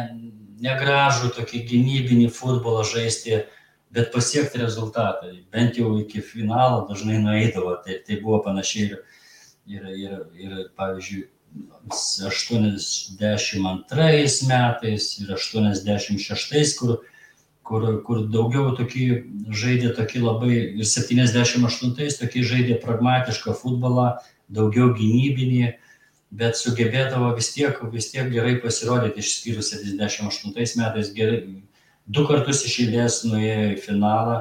[0.62, 3.32] negražų, tokį gynybinį futbolą žaisti,
[3.92, 5.24] bet pasiekti rezultatą.
[5.52, 7.72] Bent jau iki finalo dažnai nueidavo.
[7.84, 8.94] Tai, tai buvo panašiai ir,
[9.68, 11.22] ir, ir, ir pavyzdžiui,
[11.92, 16.90] 82 metais ir 86, kur
[17.62, 19.06] kur, kur daugiau tokį
[19.54, 24.08] žaidė tokį labai, ir 78-ais tokį žaidė pragmatišką futbolą,
[24.52, 25.72] daugiau gynybinį,
[26.32, 31.42] bet sugebėdavo vis tiek, vis tiek gerai pasirodyti, išskyrus 78 metais gerai,
[32.06, 34.38] du kartus iš eilės nuėjo į finalą,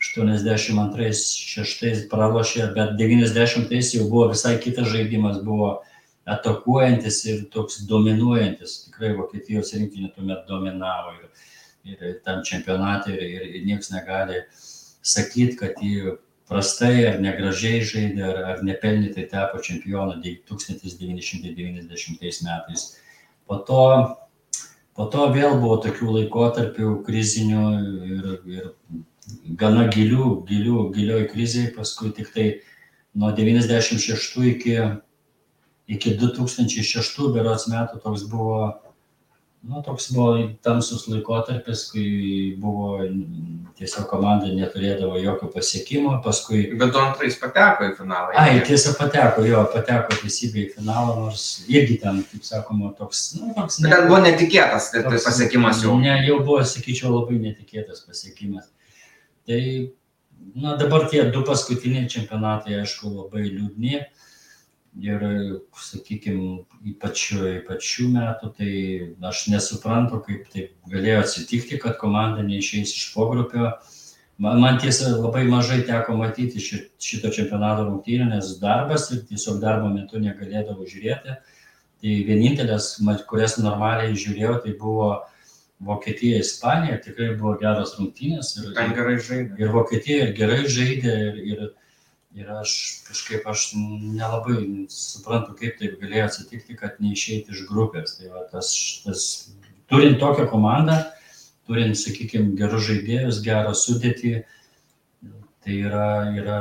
[0.00, 5.82] 82-6 pralošė, bet 90-ais jau buvo visai kitas žaidimas, buvo
[6.30, 8.70] atakuojantis ir toks dominuojantis.
[8.86, 11.26] Tikrai Vokietijos rinktinė tuomet dominavo ir,
[11.92, 14.36] ir tam čempionatui ir, ir, ir niekas negali
[15.04, 16.16] sakyti, kad jį
[16.50, 22.82] prastai ar negražiai žaidė, ar, ar nepelnytai tapo čempionu 1990 metais.
[23.46, 23.84] Po to,
[24.98, 27.64] po to vėl buvo tokių laikotarpių krizinių
[28.16, 28.64] ir, ir
[29.60, 32.46] gana gilių, gilių, gilioj krizėje, paskui tik tai
[33.14, 34.74] nuo 96 iki,
[35.90, 38.58] iki 2006 berots metų toks buvo
[39.62, 42.04] nu toks buvo tamsus laikotarpis kai
[42.60, 42.94] buvo
[43.76, 48.32] tiesiog komanda neturėdavo jokio pasiekimo paskui Bet du antrais pateko į finalą.
[48.40, 53.52] ai tiesa pateko jo pateko teisybė į finalą nors irgi ten kaip sakoma toks nu
[53.58, 55.98] toks Bet ten buvo netikėtas tai toks- pasiekimas jau.
[56.00, 58.70] Ne, jau buvo, sakyčiau, labai netikėtas pasiekimas.
[59.46, 59.60] Tai,
[60.56, 64.00] na, dabar tie du paskutiniai čempionatai, aišku, labai liūdni.
[64.98, 65.22] Ir,
[65.78, 67.28] sakykime, ypač,
[67.60, 68.70] ypač šių metų, tai
[69.30, 73.70] aš nesuprantu, kaip taip galėjo atsitikti, kad komanda neišeis iš pogrupio.
[74.40, 79.60] Man, man tiesa labai mažai teko matyti ši, šito čempionato rungtynę, nes darbas ir tiesiog
[79.62, 81.38] darbo metu negalėdavau žiūrėti.
[82.00, 82.94] Tai vienintelės,
[83.30, 85.10] kurias normaliai žiūrėjau, tai buvo
[85.80, 88.56] Vokietija, Ispanija, tikrai buvo geros rungtynės.
[88.58, 89.60] Ir, Ten gerai žaidė.
[89.60, 91.62] ir Vokietija ir gerai žaidė ir, ir,
[92.38, 92.72] ir aš
[93.08, 98.18] kažkaip aš nelabai suprantu, kaip taip galėjo atsitikti, kad neišeiti iš grupės.
[98.18, 98.70] Tai va, tas,
[99.04, 99.24] tas,
[99.90, 101.00] turint tokią komandą,
[101.66, 104.36] turint, sakykime, gerus žaidėjus, gerą sudėtį,
[105.64, 106.06] tai yra,
[106.38, 106.60] yra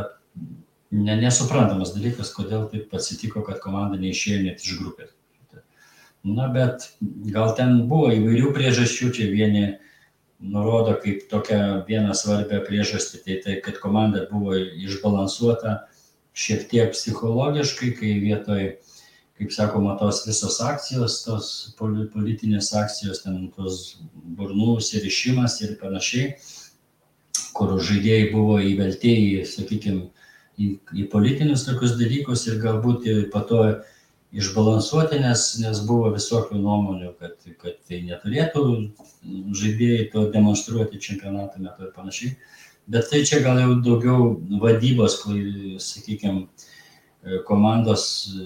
[0.91, 5.13] ne, nesuprantamas dalykas, kodėl taip atsitiko, kad komanda neišėjo net iš grupės.
[6.27, 6.89] Na, bet
[7.31, 9.77] gal ten buvo įvairių priežasčių, čia vieni
[10.39, 15.81] nurodo kaip tokią vieną svarbę priežastį, tai tai, kad komanda buvo išbalansuota
[16.33, 18.69] šiek tiek psichologiškai, kai vietoj,
[19.39, 23.99] kaip sakoma, tos visos akcijos, tos poli- politinės akcijos, ten tos
[24.39, 26.33] burnų sirišimas ir panašiai,
[27.55, 30.07] kur žaidėjai buvo įvelti į, sakykime,
[30.59, 33.63] į, į politinius tokius dalykus ir galbūt po to
[34.35, 38.65] išbalansuoti, nes, nes buvo visokių nuomonių, kad, kad tai neturėtų
[39.57, 42.35] žaidėjai to demonstruoti čempionato metu ir panašiai.
[42.89, 44.29] Bet tai čia gal jau daugiau
[44.61, 45.19] vadybos,
[45.85, 46.47] sakykime,
[47.45, 48.45] komandos e,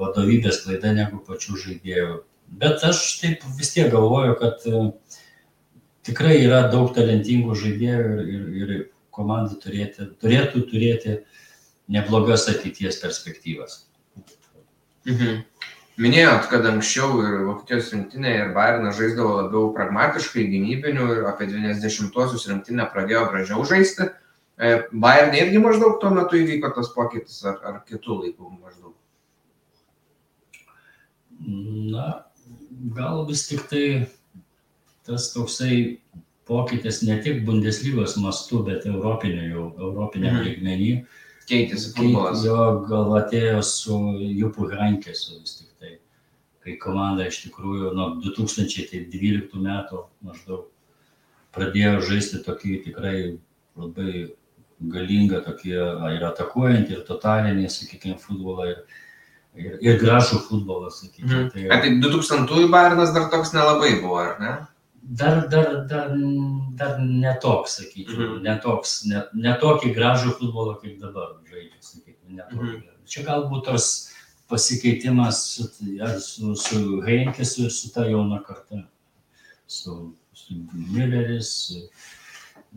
[0.00, 2.20] vadovybės klaida negu pačių žaidėjų.
[2.62, 4.82] Bet aš taip vis tiek galvoju, kad e,
[6.08, 11.18] tikrai yra daug talentingų žaidėjų ir, ir, ir komanda turėti, turėtų turėti
[11.92, 13.85] neblogas ateities perspektyvas.
[15.06, 15.44] Mhm.
[15.96, 22.44] Minėjot, kad anksčiau ir Vokietijos rinktinė ir Bayernas žaisdavo labiau pragmatiškai, gynybinių ir apie 90-osius
[22.50, 24.10] rinktinę pradėjo gražiau žaisti.
[24.60, 28.92] E, Bayern irgi maždaug tuo metu įvyko tas pokytis ar, ar kitų laikų maždaug.
[31.94, 32.06] Na,
[32.96, 33.86] gal vis tik tai
[35.06, 36.00] tas toksai
[36.48, 40.44] pokytis ne tik Bundeslygos mastu, bet europinio jau, europiniam Mhm.
[40.48, 40.92] lygmenį.
[41.46, 42.44] Keitėsi futbolas.
[42.46, 45.92] Jo gal atėjo su Jupu Hankėsu vis tik tai,
[46.64, 50.66] kai komanda iš tikrųjų nuo 2012 metų maždaug
[51.56, 53.16] pradėjo žaisti tokį tikrai
[53.78, 54.26] labai
[54.92, 55.74] galingą tokį
[56.16, 59.02] ir atakuojantį, ir totalinį, sakykime, futbolą, ir,
[59.56, 61.46] ir, ir gražų futbolą, sakykime.
[61.46, 61.70] Mhm.
[61.72, 64.54] A, tai 2000-ųjų Bayernas dar toks nelabai buvo, ar ne?
[65.08, 66.10] Dar, dar, dar,
[66.74, 68.42] dar netoks, sakyčiau, Mhm.
[68.42, 72.72] netoks, ne, netokį gražų futbolą kaip dabar žaidžia, sakykime, netokį.
[72.80, 73.04] Mhm.
[73.06, 73.86] Čia galbūt tos
[74.50, 75.68] pasikeitimas su,
[76.02, 78.82] ar su, su Heinkesu ir su ta jauna karta,
[79.66, 81.88] su, su Milleris, su,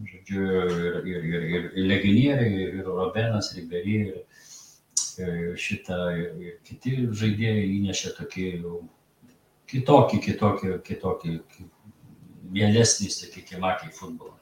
[0.05, 4.21] žodžiu, ir, ir, ir, ir, ir legionieriai, ir Robenas, Ribery, ir,
[5.17, 8.84] ir šitą, ir, ir kiti žaidėjai įnešė tokį jau
[9.69, 11.39] kitokį, kitokį, kitokį,
[12.54, 14.36] mielesnį, sakykime, akiai futbolą.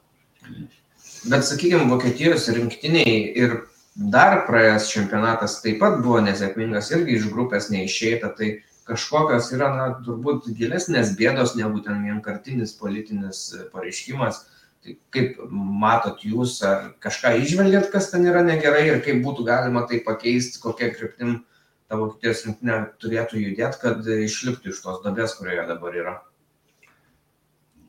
[1.28, 3.56] Bet, sakykime, Vokietijos rinktiniai ir
[3.98, 8.52] dar praėjęs čempionatas taip pat buvo nesėkmingas, irgi iš grupės neišeita, tai
[8.88, 13.42] kažkokios yra, na, turbūt gilesnės bėdos negu ten vienkartinis politinis
[13.74, 14.46] pareiškimas.
[14.84, 19.82] Tai kaip matot jūs, ar kažką išvelgiat, kas ten yra negerai ir kaip būtų galima
[19.90, 21.40] tai pakeisti, kokia kryptim
[21.88, 26.14] ta Vokietijos rinktinė turėtų judėti, kad išliptų iš tos dobės, kurioje dabar yra.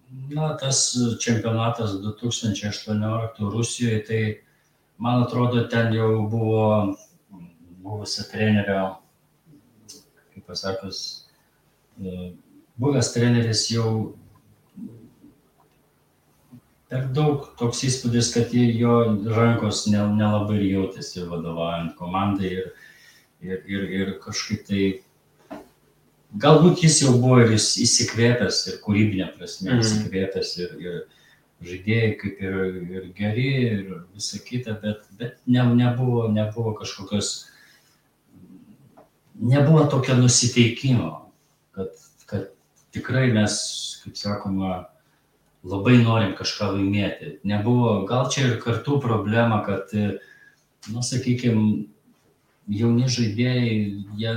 [0.10, 4.22] Na, tas čempionatas 2018 Rusijoje, tai
[4.98, 6.96] man atrodo, ten jau buvo
[7.84, 8.96] buvusio trenerio,
[10.34, 11.28] kaip pasakus,
[12.02, 12.32] e,
[12.82, 14.16] buvęs treneris jau
[16.90, 18.96] per daug toks įspūdis, kad jie- jo
[19.30, 22.72] rankos ne- nelabai ir jautėsi vadovaujant komandai ir,
[23.42, 25.04] ir, ir, ir kažkaip tai
[26.38, 29.80] galbūt jis jau buvo ir įsikvėpęs, ir kūrybinė prasme, Mhm.
[29.82, 31.00] įsikvėpęs, ir, ir
[31.66, 32.54] žaidėjai kaip ir,
[32.98, 37.50] ir geri, ir visa kita, bet, bet ne, nebuvo, nebuvo kažkokios,
[39.40, 41.32] nebuvo tokio nusiteikimo,
[41.76, 41.88] kad,
[42.26, 42.48] kad
[42.92, 44.86] tikrai mes, kaip sakoma,
[45.64, 47.40] labai norim kažką laimėti.
[47.44, 51.86] Nebuvo, gal čia ir kartu problema, kad, nu, sakykime,
[52.70, 54.36] jauni žaidėjai, jie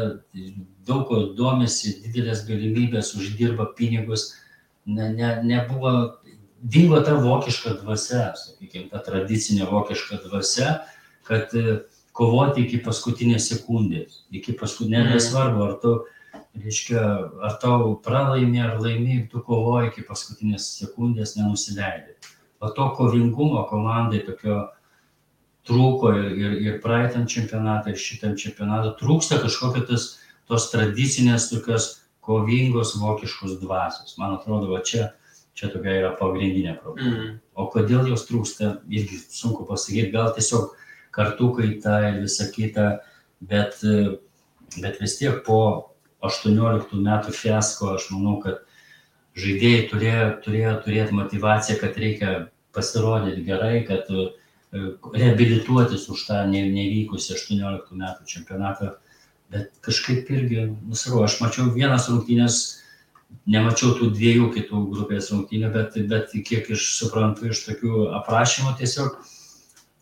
[0.86, 4.32] daug ko domisi, didelės galimybės, uždirba pinigus,
[4.86, 5.92] ne, ne, nebuvo,
[6.62, 10.80] dingo ta vokiška dvasia, sakykime, ta tradicinė vokiška dvasia,
[11.28, 11.80] kad e,
[12.12, 15.14] kovoti iki paskutinės sekundės, iki paskutinės, Mhm.
[15.14, 15.94] nesvarbu, ar tu,
[16.58, 17.02] reiškia,
[17.42, 22.16] ar tau pralaimi ar laimi, tu kovoji iki paskutinės sekundės, nenusileidai.
[22.60, 24.68] O to kovingumo komandai tokio
[25.66, 30.18] trūko ir, ir, ir praeitam čempionatui, ir šitam čempionatui trūksta kažkokio tas,
[30.50, 31.88] tos tradicinės tokios
[32.22, 34.16] kovingos vokiškos dvasios.
[34.18, 35.10] Man atrodo, va čia,
[35.58, 37.12] čia tokia yra pagrindinė problema.
[37.12, 37.38] Mm.
[37.58, 40.76] O kodėl jos trūksta, irgi sunku pasakyti, gal tiesiog
[41.12, 42.86] kartų kaita ir visa kita,
[43.40, 43.80] bet,
[44.78, 48.62] bet vis tiek po 18 metų fiasko aš manau, kad
[49.38, 52.32] žaidėjai turėjo, turėjo turėti motivaciją, kad reikia
[52.76, 54.28] pasirodyti gerai, kad e,
[55.16, 58.92] reabilituotis už tą ne- nevykusį 18 metų čempionatą.
[59.52, 62.60] Bet kažkaip irgi, nusakau, aš mačiau vienas rungtynės,
[63.48, 69.18] nemačiau tų dviejų kitų grupės rungtynių, bet, bet kiek iš suprantu iš tokių aprašymų tiesiog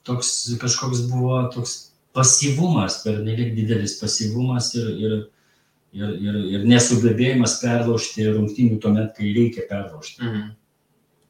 [0.06, 1.76] toks kažkoks buvo toks
[2.16, 5.16] pasyvumas, per nelik didelis pasyvumas ir, ir,
[5.94, 10.24] ir, ir, ir nesugebėjimas perlaužti rungtynių tuomet, kai reikia perlaužti.
[10.26, 10.48] Mm.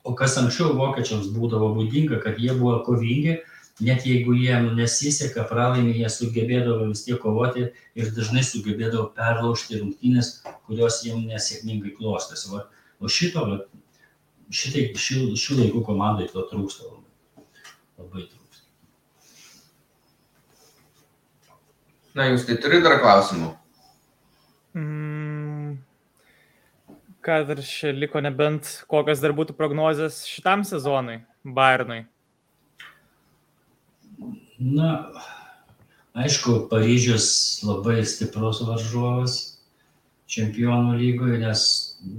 [0.09, 3.41] O kas anksčiau vokiečiams būdavo būdinga, kad jie buvo kovingi,
[3.81, 10.37] net jeigu jiem nesiseka, pralaimi, jie sugebėdavo vis tiek kovoti ir dažnai sugebėdavo perlaužti rungtynės,
[10.69, 12.53] kurios jiem nesėkmingai klostėsi.
[12.53, 12.67] Va,
[13.01, 13.57] O šito, va,
[14.53, 17.47] šitai, šių, šių laikų komandai to trūksta labai.
[18.01, 18.67] Labai trūksta.
[22.19, 23.49] Na, jūs tai turite dar klausimų?
[24.77, 25.79] Mm,
[27.25, 32.05] ką dar čia liko, nebent kokios dar būtų prognozijas šitam sezonui, Bayernui.
[34.61, 35.09] Na,
[36.13, 39.39] aišku, Paryžius labai stiprus varžovas
[40.31, 41.63] čempionų lygoje, nes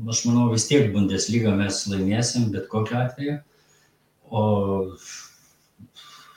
[0.10, 3.38] aš manau vis tiek Bundesliga mes laimėsim bet kokiu atveju.
[4.32, 4.42] O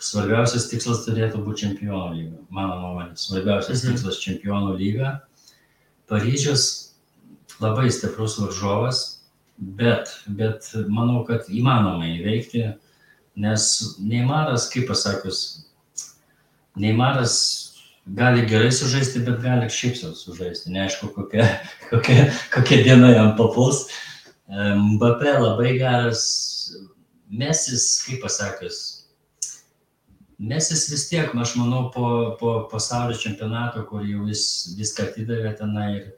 [0.05, 2.45] svarbiausias tikslas turėtų būti čempionų lyga.
[2.53, 3.95] Mano nuomonė, svarbiausias Mhm.
[3.95, 5.23] tikslas čempionų lyga.
[6.11, 6.93] Paryžius
[7.61, 9.21] labai stiprus varžovas,
[9.57, 12.75] bet, bet manau, kad įmanoma įveikti,
[13.37, 15.65] nes Neimaras, kaip pasakius,
[16.81, 17.37] Neimaras
[18.07, 20.73] gali gerai sužaisti, bet gali šiaip sau sužaisti.
[20.75, 21.47] Neaišku, kokia,
[21.91, 23.87] kokia, kokia diena jam papuls.
[24.49, 26.27] Mbappé labai geras.
[27.35, 29.05] Mesis, kaip pasakius,
[30.39, 35.89] Mesis vis tiek, aš manau, po, po pasaulio čempionato, kur jau jis viską atidavė tenai
[35.95, 36.09] ir,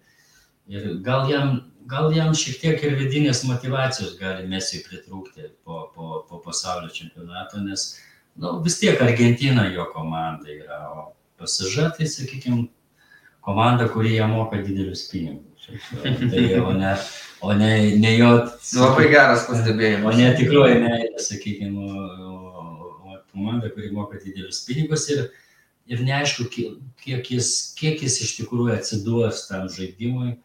[0.72, 1.58] ir gal, jam,
[1.90, 7.60] gal jam šiek tiek ir vidinės motivacijos gali Mesijui pritrūkti po, po, po pasaulio čempionato,
[7.60, 7.90] nes
[8.36, 12.68] nu, vis tiek Argentina jo komanda yra, o pasiža, tai sakykime,
[13.40, 15.68] komanda, kuri jam moka didelius pinigus.
[16.30, 16.92] Tai o ne,
[17.40, 18.30] o ne, ne jo.
[18.78, 20.18] Labai geras O pastebėjimas.
[20.18, 25.26] ne tikroji meilė, sakykime, o, o, o komanda, kuri moka didelius pinigus ir,
[25.90, 30.36] ir neaišku, kiek, kiek, jis, kiek jis iš tikrųjų atsiduos tam žaidimui,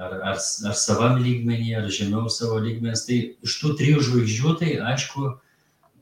[0.00, 3.04] ar, ar, ar savam lygmenį, ar žemiau savo lygmens.
[3.08, 5.34] Tai iš tų trijų žvaigždžių, tai aišku,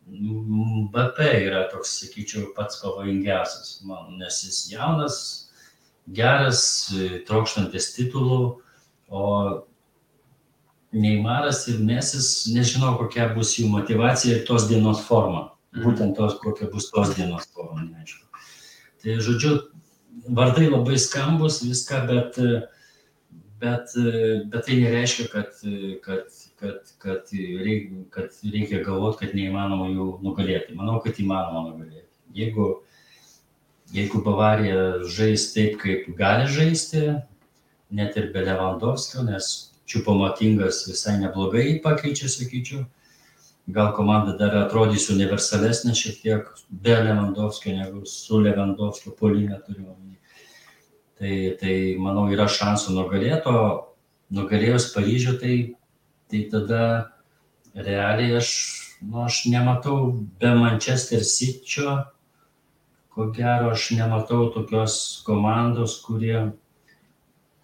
[0.08, 5.18] BP yra toks, sakyčiau, pats pavojingiausias, man, nes jis jaunas,
[6.16, 6.62] geras,
[7.28, 8.40] trokštantis titulų,
[9.08, 9.24] o
[10.92, 15.50] Neimaras ir Mesis, nežinau, kokia bus jų motivacija ir tos dienos forma.
[15.76, 18.24] Būtent tos, kokia bus tos dienos forma, neaišku.
[19.02, 19.52] Tai žodžiu,
[20.32, 22.38] vardai labai skambus, viską, bet,
[23.60, 23.92] bet,
[24.48, 25.60] bet tai nereiškia, kad,
[26.06, 27.30] kad, kad, kad,
[27.64, 30.76] reik, kad reikia galvoti, kad neįmanoma jų nugalėti.
[30.78, 32.08] Manau, kad įmanoma nugalėti.
[32.34, 32.68] Jeigu,
[33.94, 37.06] jeigu Bavarija žais taip, kaip gali žaisti,
[37.94, 42.82] net ir be Lewandowskio, nes Čiupomotingas visai neblogai pakeičia, sakyčiau.
[43.72, 50.18] Gal komanda dar atrodys universalesnė šiek tiek be Lewandowskio negu su Lewandowskio polime turiu omeny.
[51.18, 53.54] Tai, tai manau yra šansų nugalėto,
[54.36, 55.56] nugalėjus Paryžių, tai,
[56.30, 56.84] tai tada
[57.74, 58.52] realiai aš,
[59.02, 59.98] nu, aš nematau
[60.40, 61.84] be Manchester City,
[63.12, 66.48] ko gero aš nematau tokios komandos, kurie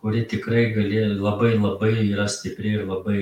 [0.05, 3.21] kuri tikrai gali labai labai yra stipri ir labai,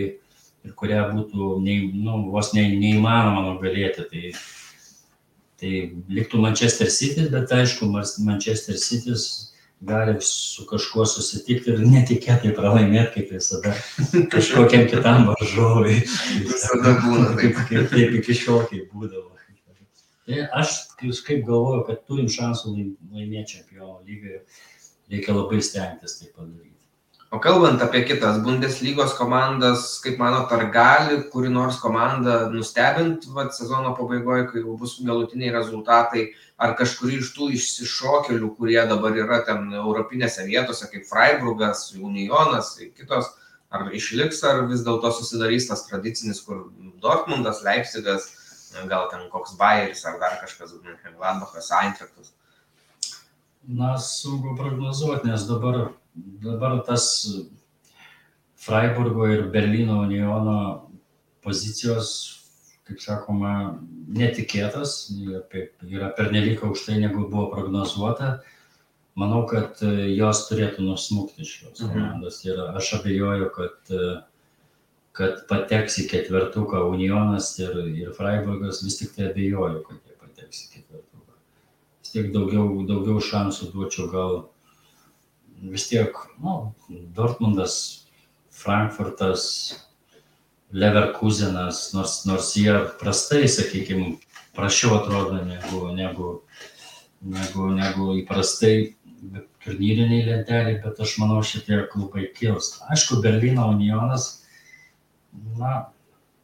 [0.66, 4.06] ir kurią būtų nei, nu, vos ne, neįmanoma nugalėti.
[4.10, 4.32] Tai,
[5.62, 5.70] tai
[6.10, 7.86] liktų Manchester City, bet aišku,
[8.26, 9.14] Manchester City
[9.82, 13.74] gali su kažkuo susitikti ir netikėtai pralaimėti, kaip visada,
[14.34, 15.98] kažkokiam kitam varžovui.
[16.46, 17.60] Visada būna taip.
[17.68, 19.32] Kaip, taip iki šiol kaip būdavo.
[20.26, 22.76] Tai aš kažkaip galvoju, kad turim šansų
[23.10, 24.60] laimėti čempionų lygą ir
[25.10, 26.70] reikia labai stengtis tai padaryti.
[27.32, 33.54] O kalbant apie kitas Bundeslygos komandas, kaip manot, ar gali kuri nors komanda nustebinti vat,
[33.56, 36.26] sezono pabaigoje, kai jau bus galutiniai rezultatai,
[36.62, 43.32] ar kažkurį iš tų išsišokelių, kurie dabar yra ten europinėse vietose, kaip Freiburgas, Unionas, kitos,
[43.72, 46.68] ar išliks, ar vis dėlto susidarys tas tradicinis, kur
[47.02, 48.28] Dortmundas, Leipzigas,
[48.88, 50.76] gal ten koks Bayeris, ar dar kažkas,
[51.16, 52.32] Gladbachas, Eintrachtas.
[53.62, 57.26] Na, sunku prognozuoti, nes dabar dabar tas
[58.56, 60.90] Freiburgo ir Berlyno Uniono
[61.42, 62.41] pozicijos,
[62.92, 63.52] kaip sakoma,
[64.12, 65.12] netikėtas,
[65.88, 68.42] yra pernelyg aukštai negu buvo prognozuota.
[69.16, 71.90] Manau, kad jos turėtų nusmukti šios mhm.
[71.92, 73.92] komandos ir aš abejoju, kad,
[75.16, 80.64] kad pateks į ketvertuką Unionas ir, ir Freiburgas, vis tik tai abejoju, kad jie pateks
[80.64, 81.36] į ketvertuką.
[82.00, 84.38] Vis tiek daugiau, daugiau šansų duočiau gal
[85.62, 86.72] vis tiek, nu,
[87.16, 87.76] Dortmundas,
[88.52, 89.44] Frankfurtas,
[90.72, 94.16] Leverkusenas, nors, nors jie prastai, sakykime,
[94.56, 96.28] prašiau atrodo negu, negu,
[97.20, 98.76] negu, negu įprastai
[99.62, 102.74] turnyriniai lenteliai, bet aš manau šitie klubai kils.
[102.90, 104.28] Aišku, Berlyno Unionas,
[105.58, 105.74] na,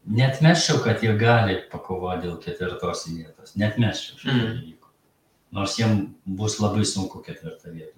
[0.07, 3.57] net meščiau, kad jie gali pakovoti dėl ketvirtos vietos.
[3.61, 4.53] Net meščiau šitą mm.
[4.53, 4.93] dalyką.
[5.59, 7.98] Nors jiems bus labai sunku ketvirtą vietą.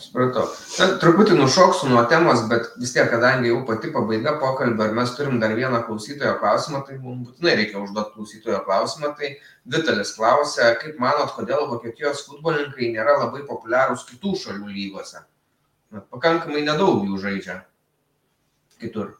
[0.00, 0.46] Supratau.
[0.78, 5.12] Na, truputį nušoksiu nuo temos, bet vis tiek, kadangi jau pati pabaiga pokalbio ir mes
[5.16, 9.12] turim dar vieną klausytojo klausimą, tai mums būtinai reikia užduoti klausytojo klausimą.
[9.18, 9.32] Tai
[9.76, 15.24] Vitalis klausia, kaip manot, kodėl Vokietijos futbolininkai nėra labai populiarūs kitų šalių lygose?
[15.90, 17.60] Na, pakankamai nedaug jų žaidžia
[18.80, 19.16] kitur.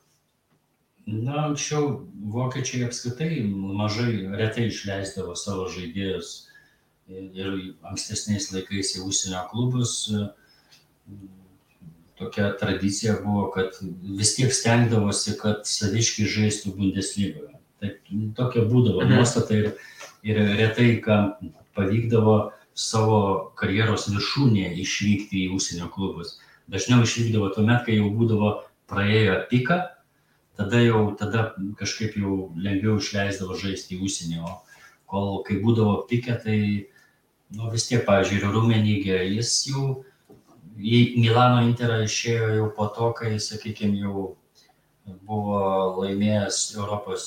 [1.11, 6.35] Na, anksčiau vokiečiai apskritai mažai, retai išleisdavo savo žaidėjus
[7.11, 7.49] ir
[7.91, 9.95] ankstesniais laikais į užsienio klubus
[12.21, 13.79] tokia tradicija buvo, kad
[14.19, 17.55] vis tiek stengdavosi, kad saviškiai žaistų Bundeslygoje.
[17.81, 18.03] Taip,
[18.37, 19.15] tokia būdavo mhm.
[19.17, 19.71] nuostata ir,
[20.27, 21.33] ir retai, kam
[21.77, 23.21] pavykdavo savo
[23.59, 26.37] karjeros viršūnėje išvykti į užsienio klubus.
[26.71, 28.53] Dažniau išvykdavo tuomet, kai jau būdavo
[28.91, 29.81] praėjo piką,
[30.61, 31.51] tada jau tada
[31.81, 34.59] kažkaip jau lengviau išleisdavo žaisti į užsienį, o
[35.11, 36.59] kol kai būdavo pikė, tai
[37.57, 39.87] nu, vis tiek, pavyzdžiui, Rumenygė, jis jau
[40.81, 44.31] į Milano Interą išėjo jau po to, kai, sakykime, jau
[45.27, 45.61] buvo
[46.01, 47.25] laimėjęs Europos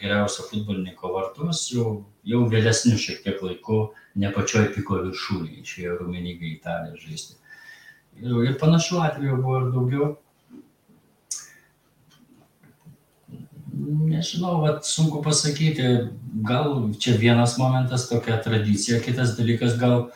[0.00, 3.84] geriausio futbolininko vartus, jau, jau vėlesnių šiek tiek laikų,
[4.22, 7.38] ne pačioj piko viršūnėje išėjo Rumenigai Italiją žaisti.
[8.20, 10.10] Ir, ir panašių atvejų buvo ir daugiau.
[13.72, 16.10] Nežinau, vat, sunku pasakyti,
[16.46, 20.10] gal čia vienas momentas tokia tradicija, kitas dalykas gal,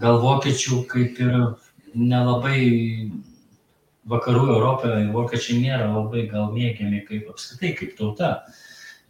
[0.00, 1.34] gal vokiečių kaip ir
[1.94, 3.10] nelabai
[4.10, 8.32] vakarų Europoje vokiečiai nėra labai gal mėgiami kaip apskritai, kaip tauta.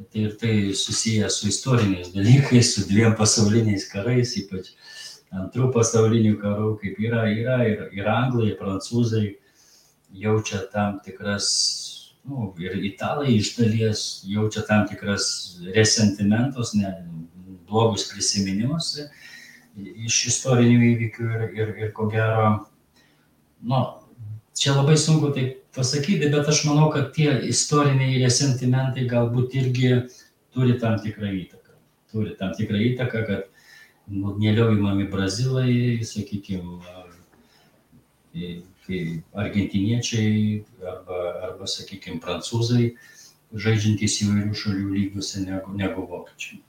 [0.00, 4.70] Tai ir tai susiję su istoriniais dalykais, su dviem pasauliniais karais, ypač
[5.36, 9.26] antrų pasaulinių karų, kaip yra, yra ir, ir anglai, ir prancūzai
[10.22, 11.50] jaučia tam tikras,
[12.24, 16.94] nu, ir italai iš dalies jaučia tam tikras resentimentus, ne,
[17.68, 18.94] blogus prisiminimus
[19.78, 22.48] iš istorinių įvykių ir, ir, ir ko gero
[23.62, 23.80] nu,
[24.56, 29.92] čia labai sunku tai pasakyti, bet aš manau, kad tie istoriniai resentimentai galbūt irgi
[30.54, 31.76] turi tam tikrą įtaką.
[32.10, 33.46] Turi tam tikrą įtaką, kad
[34.10, 36.80] nu, mieliau įmami brazilai, sakykime,
[39.34, 41.20] argentiniečiai arba,
[41.50, 42.94] arba sakykime, prancūzai,
[43.50, 46.60] žaidžiantys įvairių šalių lygiuose negu, negu vokiečiai.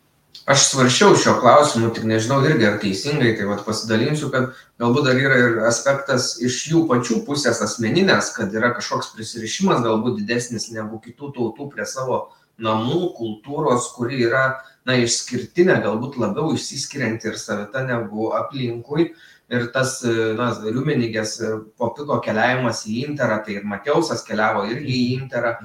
[0.50, 4.50] Aš svaršiau šio klausimu, tik nežinau irgi ar teisingai, tai vat pasidalinsiu, kad
[4.82, 10.18] galbūt dar yra ir aspektas iš jų pačių pusės asmeninės, kad yra kažkoks prisirišimas galbūt
[10.24, 12.24] didesnis negu kitų tautų prie savo
[12.62, 14.44] namų kultūros, kuri yra,
[14.88, 19.12] na, išskirtinė, galbūt labiau išsiskirianti ir savita negu aplinkui.
[19.52, 19.98] Ir tas,
[20.38, 21.36] na, Riumenigės
[21.78, 25.58] po piko keliavimas į Interą, tai ir Matiausas keliavo irgi į Interą,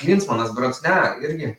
[0.00, 1.52] Klinsmanas Brots, ne, irgi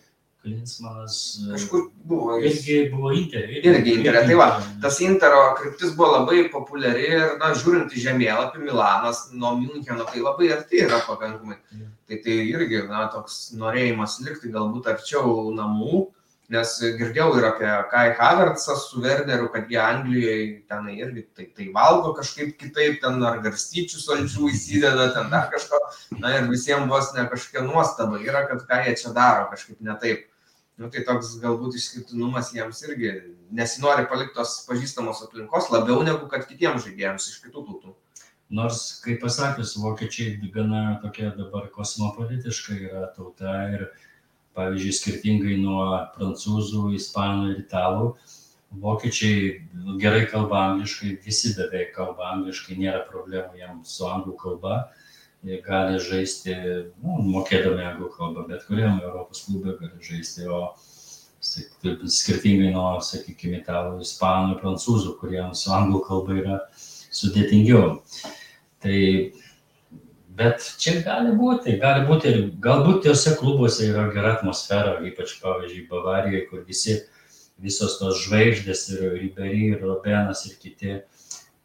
[0.44, 1.18] Klinsmanas.
[1.52, 2.60] Kažkur buvo jis.
[2.68, 3.50] Irgi buvo Inter.
[3.60, 4.20] Irgi Inter.
[4.28, 4.48] Tai va,
[4.84, 10.24] tas Intero kryptis buvo labai populiari ir, na, žiūrint į žemėlapį, Milanas nuo Müncheno tai
[10.24, 11.62] labai arti yra pakankamai.
[12.08, 16.08] Tai tai irgi, na, toks norėjimas likti galbūt arčiau namų
[16.52, 21.70] nes girdėjau ir apie Kai Havertzą su Werderiu, kad jie Anglijoje ten irgi tai, tai
[21.76, 25.80] valgo kažkaip kitaip, ten ar garstyčių saldžių įsideda, ten dar kažko,
[26.20, 29.98] na ir visiems vos ne kažkokia nuostaba yra, kad ką jie čia daro kažkaip ne
[30.04, 30.28] taip.
[30.82, 33.12] Nu, tai toks galbūt išskirtinumas jiems irgi
[33.54, 37.94] nesinori palikti tos pažįstamos aplinkos labiau negu kad kitiems žaidėjams iš kitų tautų.
[38.54, 43.86] Nors, kaip pasakius, vokiečiai gana tokia dabar kosmopolitiška yra tauta ir
[44.58, 45.86] pavyzdžiui, skirtingai nuo
[46.18, 48.10] prancūzų, ispanų ir italų,
[48.84, 49.48] vokiečiai
[49.78, 54.78] nu, gerai kalba angliškai, visi beveik kalba angliškai, nėra problemų jiems su anglų kalba,
[55.44, 56.56] jie gali žaisti,
[57.04, 60.74] nu, mokėdami anglų kalbą, bet kuriam Europos klube gali žaisti, o
[61.44, 67.98] skirtingai nuo, sakykime, italų, ispanų, prancūzų, kuriems anglų kalba yra sudėtingiau.
[68.84, 69.00] Tai
[70.34, 75.86] Bet čia gali būti, gali būti ir galbūt tiesiog klubuose yra gera atmosfera, ypač pavyzdžiui
[75.92, 76.96] Bavarijoje, kur visi,
[77.62, 80.96] visos tos žvaigždės ir Ribery, ir Robenas ir kiti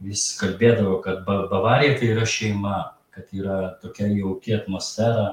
[0.04, 2.76] vis kalbėdavo, kad Bavarija tai yra šeima,
[3.18, 5.32] kad yra tokia jauki atmosfera,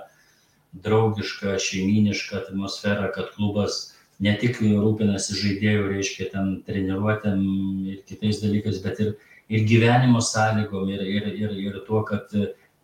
[0.85, 7.45] draugiška, šeiminiška atmosfera, kad klubas ne tik rūpinasi žaidėjų, reiškia, ten treniruotėm
[7.93, 9.13] ir kitais dalykais, bet ir,
[9.51, 12.31] ir gyvenimo sąlygom ir, ir, ir, ir tuo, kad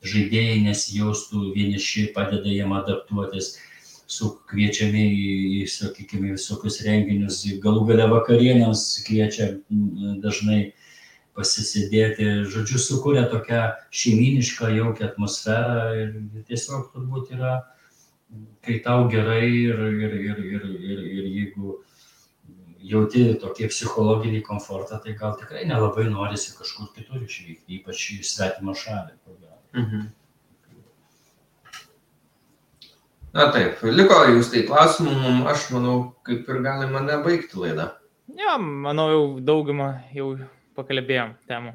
[0.01, 3.55] žaidėjai nesijaustų vieniši, padeda jiem adaptuotis,
[4.11, 9.53] su kviečiami į, sakykime, visokius renginius, galų gale vakarienėms kviečia
[10.23, 10.73] dažnai
[11.37, 13.61] pasisėdėti, žodžiu, sukuria tokią
[13.95, 16.09] šeiminišką, jaukę atmosferą ir
[16.49, 17.53] tiesiog turbūt yra,
[18.65, 21.77] kai tau gerai ir, ir, ir, ir, ir, ir jeigu
[22.91, 28.75] jauti tokį psichologinį komfortą, tai gal tikrai nelabai norisi kažkur kitur išvykti, ypač į svetimą
[28.77, 29.15] šalį.
[29.77, 30.09] Mhm.
[33.31, 35.13] Na taip, liko jūs tai klausimų,
[35.47, 35.95] aš manau,
[36.27, 37.93] kaip ir galime nebaigti laidą.
[38.35, 40.33] Ja, manau, jau daugumą jau
[40.81, 41.73] pakalbėjom temų.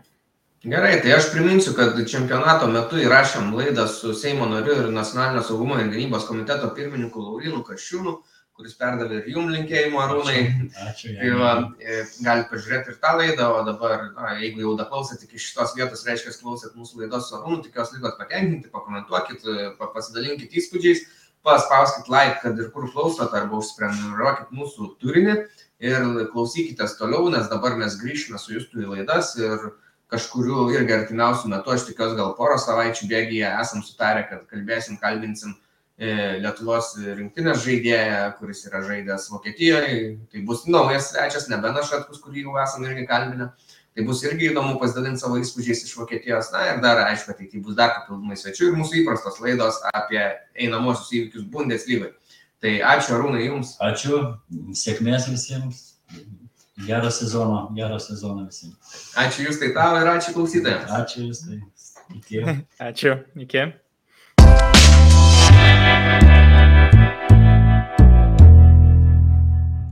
[0.66, 5.78] Gerai, tai aš priminsiu, kad čempionato metu įrašėm laidą su Seimo nariu ir Nacionalinio saugumo
[5.78, 8.16] ir gynybos komiteto pirmininku Laurinu Kašiūnu
[8.56, 10.38] kuris perdavė ir jum linkėjimų arūnai.
[10.86, 11.12] Ačiū.
[11.18, 15.40] Tai va, e, galite pažiūrėti ir tą laidą, o dabar, na, jeigu jau daklausėt iki
[15.42, 21.04] šitos vietos, reiškia, klausėt mūsų laidos su arūnu, tikiuosi likot patenkinti, pakomentuokit, e, pasidalinkit įspūdžiais,
[21.44, 25.36] paspauskit like, kad ir kur klausot, arba užsprenumeruokit mūsų turinį
[25.82, 29.70] ir klausykitės toliau, nes dabar mes grįžime su jūsų į laidas ir
[30.12, 35.56] kažkuriu irgi artimiausių metų, aš tikiuosi gal porą savaičių bėgyje esam sutarę, kad kalbėsim, kalbinsim
[35.96, 36.08] E,
[36.44, 40.00] Lietuvos rinktinės žaidėją, kuris yra žaidęs Vokietijoje.
[40.32, 43.48] Tai bus naujas svečias, nebe Našatkus, kurį jau esame irgi kalbinę.
[43.96, 46.50] Tai bus irgi įdomu pasidalinti savo įspūdžiais iš Vokietijos.
[46.52, 50.20] Na ir dar, aišku, ateityje bus dar papildomai svečių ir mūsų įprastos laidos apie
[50.52, 52.12] einamosius įvykius Bundeslygai.
[52.66, 53.76] Tai ačiū Arūnai Jums.
[53.78, 54.16] Ačiū,
[54.74, 55.82] sėkmės visiems.
[56.82, 58.96] Gero sezono, gero sezono visiems.
[59.22, 60.90] Ačiū Jūs tai tau ir ačiū klausytojams.
[60.98, 61.62] Ačiū Jūs tai.
[62.18, 62.42] Iki.
[62.90, 63.14] Ačiū,
[63.46, 63.62] iki.
[65.86, 66.85] thank you